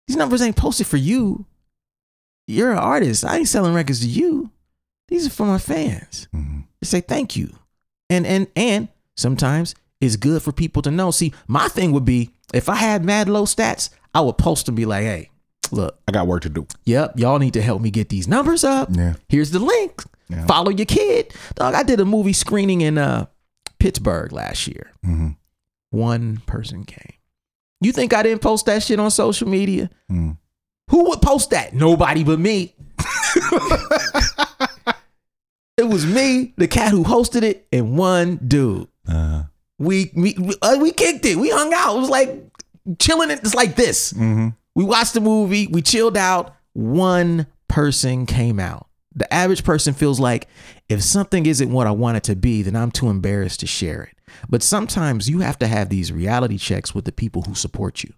[0.07, 1.45] These numbers ain't posted for you.
[2.47, 3.23] You're an artist.
[3.25, 4.51] I ain't selling records to you.
[5.07, 6.27] These are for my fans.
[6.35, 6.65] Mhm.
[6.81, 7.55] They say thank you.
[8.09, 11.11] And and and sometimes it's good for people to know.
[11.11, 14.75] See, my thing would be if I had mad low stats, I would post and
[14.77, 15.29] be like, hey,
[15.71, 16.67] look, I got work to do.
[16.85, 18.89] Yep, y'all need to help me get these numbers up.
[18.91, 19.13] Yeah.
[19.27, 20.03] Here's the link.
[20.29, 20.45] Yeah.
[20.45, 21.33] Follow your kid.
[21.55, 23.25] Dog, I did a movie screening in uh
[23.79, 24.91] Pittsburgh last year.
[25.05, 25.35] Mhm.
[25.91, 27.13] One person came.
[27.81, 29.89] You think I didn't post that shit on social media?
[30.11, 30.37] Mm.
[30.89, 31.73] Who would post that?
[31.73, 32.75] Nobody but me.
[35.77, 38.87] it was me, the cat who hosted it, and one dude.
[39.07, 39.43] Uh,
[39.77, 41.37] We we we, uh, we kicked it.
[41.37, 41.95] We hung out.
[41.95, 42.29] It was like
[42.99, 43.29] chilling.
[43.31, 43.39] It.
[43.39, 44.11] It's like this.
[44.13, 44.55] mhm.
[44.75, 46.55] We watched the movie, we chilled out.
[46.73, 48.87] One person came out.
[49.15, 50.47] The average person feels like
[50.87, 54.03] if something isn't what I want it to be, then I'm too embarrassed to share
[54.03, 54.15] it.
[54.47, 58.13] But sometimes you have to have these reality checks with the people who support you.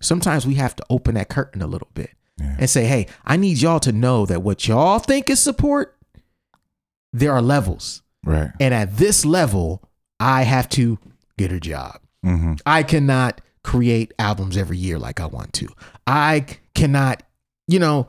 [0.00, 3.58] Sometimes we have to open that curtain a little bit and say, hey, I need
[3.58, 5.96] y'all to know that what y'all think is support,
[7.12, 8.02] there are levels.
[8.24, 8.50] Right.
[8.60, 9.82] And at this level,
[10.20, 10.98] I have to
[11.38, 12.00] get a job.
[12.24, 12.60] Mhm.
[12.66, 15.68] I cannot create albums every year like I want to.
[16.06, 17.22] I cannot,
[17.66, 18.08] you know,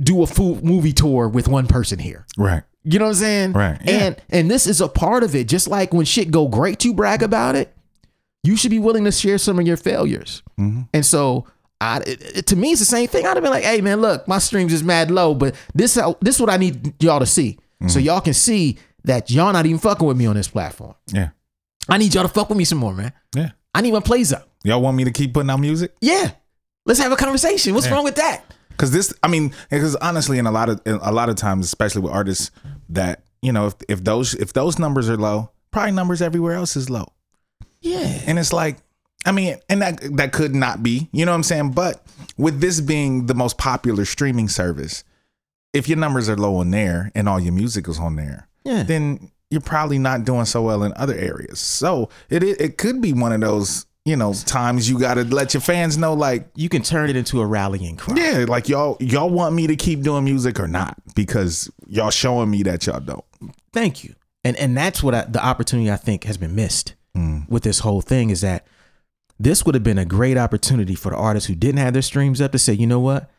[0.00, 2.24] do a full movie tour with one person here.
[2.38, 2.62] Right.
[2.84, 3.52] You know what I'm saying?
[3.52, 3.92] Right, yeah.
[3.92, 5.48] And and this is a part of it.
[5.48, 7.74] Just like when shit go great, you brag about it.
[8.42, 10.42] You should be willing to share some of your failures.
[10.58, 10.88] Mhm.
[10.92, 11.46] And so,
[11.80, 13.24] I it, it- to me, it's the same thing.
[13.26, 16.18] I'd have been like, "Hey, man, look, my streams is mad low, but this how
[16.20, 18.00] this what I need y'all to see, so Mm-hmm.
[18.00, 20.94] y'all can see that y'all not even fucking with me on this platform.
[21.06, 21.30] Yeah.
[21.88, 23.12] I need y'all to fuck with me some more, man.
[23.34, 23.50] Yeah.
[23.74, 24.48] I need my plays up.
[24.64, 25.94] Y'all want me to keep putting out music?
[26.00, 26.30] Yeah,
[26.86, 27.74] let's have a conversation.
[27.74, 28.42] What's wrong with that?
[28.70, 32.02] Because this, I mean, because honestly, in a lot of a lot of times, especially
[32.02, 32.50] with artists,
[32.88, 36.74] that you know, if if those if those numbers are low, probably numbers everywhere else
[36.76, 37.12] is low,
[37.82, 38.78] Yeah, and it's like,
[39.26, 41.72] I mean, and that that could not be, you know what I'm saying?
[41.72, 42.02] But
[42.38, 45.04] with this being the most popular streaming service,
[45.72, 48.82] if your numbers are low on there and all your music is on there, Yeah.
[48.82, 51.60] then you're probably not doing so well in other areas.
[51.60, 53.86] So it it, it could be one of those.
[54.04, 57.40] You know, times you gotta let your fans know, like, you can turn it into
[57.40, 58.14] a rallying cry.
[58.16, 62.50] yeah, like y'all y'all want me to keep doing music or not because y'all showing
[62.50, 63.24] me that y'all don't.
[63.72, 64.14] Thank you.
[64.44, 67.48] And and that's what I, the opportunity I think has been missed mm.
[67.48, 68.66] with this whole thing is that
[69.40, 72.40] this would have been a great opportunity for the artists who didn't have their streams
[72.40, 73.30] up to say, you know what?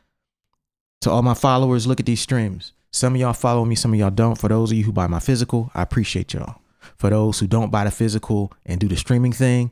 [1.01, 2.73] To all my followers, look at these streams.
[2.91, 4.37] Some of y'all follow me, some of y'all don't.
[4.37, 6.61] For those of you who buy my physical, I appreciate y'all.
[6.97, 9.71] For those who don't buy the physical and do the streaming thing,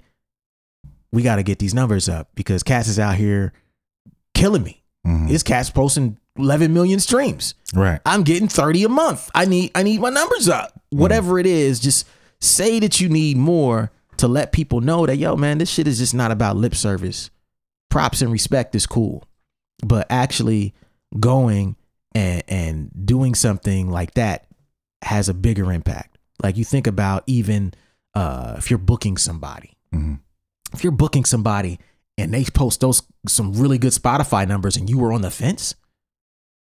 [1.13, 3.53] we got to get these numbers up because Cass is out here
[4.33, 4.83] killing me.
[5.27, 7.55] His Cass posting 11 million streams.
[7.73, 7.99] Right.
[8.05, 9.29] I'm getting 30 a month.
[9.35, 10.81] I need I need my numbers up.
[10.91, 12.07] Whatever it is, just
[12.39, 15.97] say that you need more to let people know that yo man, this shit is
[15.99, 17.29] just not about lip service.
[17.89, 19.23] Props and respect is cool.
[19.85, 20.73] But actually
[21.19, 21.75] going
[22.15, 24.47] and and doing something like that
[25.01, 26.17] has a bigger impact.
[26.41, 27.73] Like you think about even
[28.15, 29.75] uh if you're booking somebody.
[29.93, 30.19] Mhm.
[30.73, 31.79] If you're booking somebody
[32.17, 35.75] and they post those some really good Spotify numbers and you were on the fence,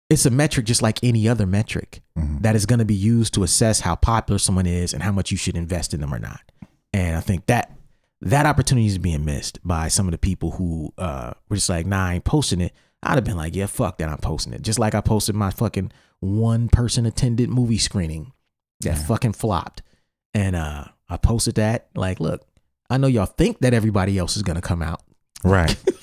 [0.08, 2.42] it's a metric just like any other metric Mhm.
[2.42, 5.30] that is going to be used to assess how popular someone is and how much
[5.30, 6.40] you should invest in them or not.
[6.92, 7.72] And I think that
[8.20, 11.86] that opportunity is being missed by some of the people who uh, were just like,
[11.86, 12.72] nah, I ain't posting it.
[13.02, 14.62] I'd have been like, yeah, fuck that, I'm posting it.
[14.62, 18.32] Just like I posted my fucking one person attended movie screening
[18.80, 19.82] that fucking flopped.
[20.32, 22.46] And uh, I posted that, like, look,
[22.90, 25.02] I know y'all think that everybody else is going to come out.
[25.44, 25.76] Right.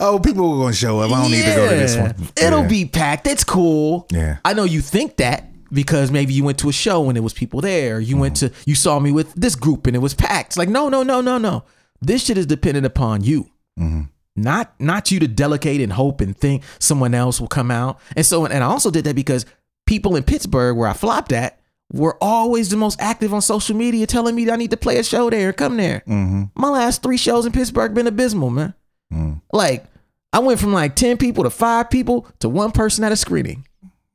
[0.00, 1.10] oh, people are gonna show up.
[1.12, 2.14] I don't need to go to this one.
[2.36, 2.68] It'll Yeah.
[2.68, 3.26] be packed.
[3.26, 4.06] It's cool.
[4.10, 4.38] Yeah.
[4.44, 7.32] I know you think that because maybe you went to a show and it was
[7.32, 8.00] people there.
[8.00, 10.50] You went to you saw me with this group and it was packed.
[10.50, 11.64] It's like no, no, no, no, no.
[12.00, 13.48] This shit is dependent upon you.
[13.78, 14.08] Mhm.
[14.34, 18.00] Not not you to delegate and hope and think someone else will come out.
[18.16, 19.44] And so and I also did that because
[19.86, 21.58] people in Pittsburgh where I flopped at
[21.92, 24.98] were always the most active on social media telling me that I need to play
[24.98, 26.02] a show there, come there.
[26.08, 26.44] Mm-hmm.
[26.54, 28.74] My last three shows in Pittsburgh been abysmal, man.
[29.12, 29.42] Mm.
[29.52, 29.84] Like
[30.32, 33.66] I went from like 10 people to five people to one person at a screening.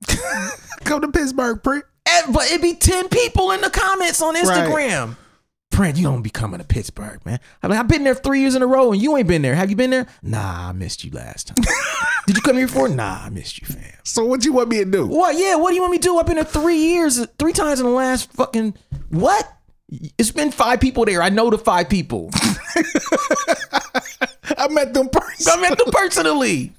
[0.83, 1.85] Come to Pittsburgh, prick.
[2.31, 5.15] But it'd be 10 people in the comments on Instagram.
[5.77, 7.39] Brent, you don't be coming to Pittsburgh, man.
[7.61, 9.53] I mean, I've been there three years in a row and you ain't been there.
[9.53, 10.07] Have you been there?
[10.23, 11.63] Nah, I missed you last time.
[12.25, 12.89] Did you come here before?
[12.89, 13.93] Nah, I missed you, fam.
[14.03, 15.05] So what do you want me to do?
[15.05, 15.37] What?
[15.37, 16.17] Yeah, what do you want me to do?
[16.17, 18.73] I've been there three years, three times in the last fucking
[19.09, 19.53] what?
[20.17, 21.21] It's been five people there.
[21.21, 22.31] I know the five people.
[24.57, 25.53] I met them person.
[25.55, 26.73] I met them personally.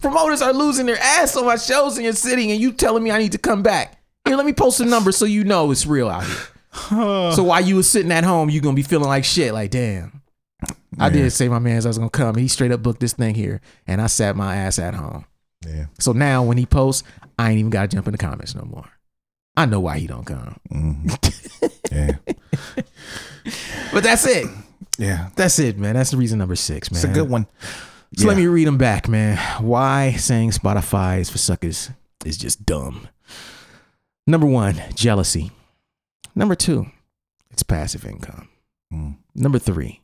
[0.00, 3.10] Promoters are losing their ass on my shows in your city, and you telling me
[3.10, 4.00] I need to come back.
[4.24, 6.36] Here, let me post some numbers so you know it's real out here.
[6.72, 9.52] So while you was sitting at home, you gonna be feeling like shit.
[9.52, 10.22] Like, damn.
[10.98, 12.36] I did say my man's I was gonna come.
[12.36, 15.24] He straight up booked this thing here, and I sat my ass at home.
[15.66, 15.86] Yeah.
[15.98, 17.02] So now when he posts,
[17.38, 18.88] I ain't even gotta jump in the comments no more.
[19.56, 20.58] I know why he don't come.
[20.70, 21.66] Mm-hmm.
[21.94, 22.16] Yeah.
[23.92, 24.46] But that's it.
[24.98, 25.30] Yeah.
[25.34, 25.94] That's it, man.
[25.94, 26.98] That's the reason number six, man.
[26.98, 27.46] It's a good one.
[28.16, 29.36] So let me read them back, man.
[29.64, 31.90] Why saying Spotify is for suckers
[32.24, 33.08] is just dumb.
[34.26, 35.50] Number one, jealousy.
[36.40, 36.86] Number two,
[37.50, 38.48] it's passive income.
[38.90, 39.18] Mm.
[39.34, 40.00] Number three,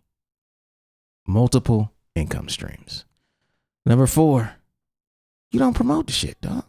[1.26, 3.06] multiple income streams.
[3.86, 4.52] Number four,
[5.50, 6.64] you don't promote the shit, dog.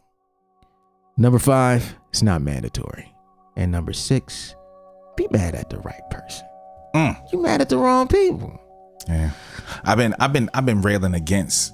[1.18, 3.14] Number five, it's not mandatory.
[3.58, 4.56] And number six,
[5.18, 6.48] be mad at the right person.
[6.96, 7.34] Mm.
[7.34, 8.58] You mad at the wrong people.
[9.10, 9.32] Yeah.
[9.84, 11.74] I've been I've been I've been railing against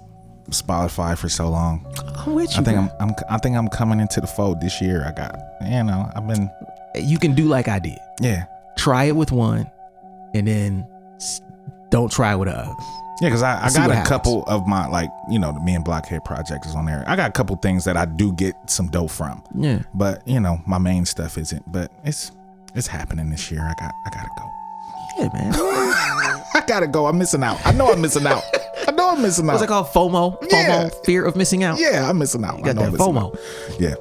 [0.49, 1.85] Spotify for so long.
[2.15, 2.61] I'm with you.
[2.61, 2.75] I think.
[2.79, 5.05] I'm, I'm I think I'm coming into the fold this year.
[5.05, 6.49] I got you know I've been
[6.95, 7.97] you can do like I did.
[8.21, 8.45] yeah
[8.77, 9.69] try it with one
[10.33, 10.85] and then
[11.89, 12.73] don't try it with the other.
[13.21, 14.09] yeah because I, I got a happens.
[14.09, 17.03] couple of my like you know the me and Blockhead project is on there.
[17.07, 19.83] I got a couple things that I do get some dough from, Yeah.
[19.93, 21.71] but you know my main stuff isn't.
[21.71, 22.31] But it's
[22.75, 23.61] it's happening this year.
[23.61, 24.49] I got I gotta go.
[25.19, 25.53] Yeah, man.
[26.55, 27.05] I gotta go.
[27.05, 27.59] I'm missing out.
[27.65, 28.43] I know I'm missing out.
[28.87, 29.53] I know I'm missing out.
[29.53, 29.87] What's it called?
[29.87, 30.41] FOMO?
[30.41, 30.51] FOMO?
[30.51, 30.89] Yeah.
[31.05, 31.77] Fear of missing out?
[31.79, 32.57] Yeah, I'm missing out.
[32.57, 33.25] You I got that FOMO.
[33.35, 33.37] out.
[33.79, 33.93] Yeah.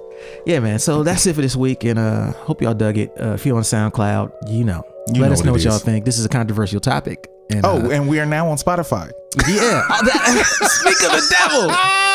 [0.47, 0.78] Yeah, man.
[0.78, 1.84] So that's it for this week.
[1.84, 3.12] And uh hope y'all dug it.
[3.20, 4.82] Uh, if you're on SoundCloud, you know.
[5.12, 5.82] You Let know us what know it what y'all is.
[5.82, 6.05] think.
[6.05, 7.28] This is a controversial topic.
[7.51, 9.11] And, Oh, uh, and we are now on Spotify.
[9.49, 9.86] yeah.
[10.43, 11.70] Speak of the devil.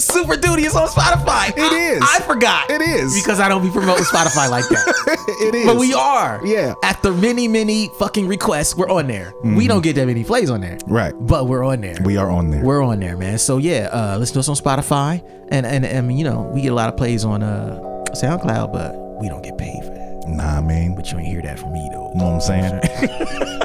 [0.00, 1.50] Super Duty is on Spotify.
[1.50, 2.02] It is.
[2.02, 2.70] I, I forgot.
[2.70, 3.14] It is.
[3.14, 5.24] Because I don't be promoting Spotify like that.
[5.40, 5.66] it is.
[5.66, 6.40] But we are.
[6.44, 6.74] Yeah.
[6.82, 9.32] After many, many fucking requests, we're on there.
[9.42, 10.78] We don't get that many plays on there.
[10.86, 11.12] Right.
[11.18, 11.96] But we're on there.
[12.04, 12.62] We are on there.
[12.64, 13.38] We're on there, man.
[13.38, 16.62] So yeah, uh, listen to us on Spotify, and and I mean, you know, we
[16.62, 17.78] get a lot of plays on uh,
[18.12, 20.24] SoundCloud, but we don't get paid for that.
[20.28, 20.94] nah, man.
[20.94, 22.10] But you ain't hear that from me though.
[22.14, 22.80] You know what I'm saying?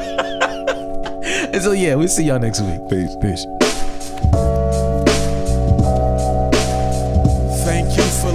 [1.56, 2.80] And so yeah, we'll see y'all next week.
[2.90, 3.16] Peace.
[3.22, 3.46] Peace.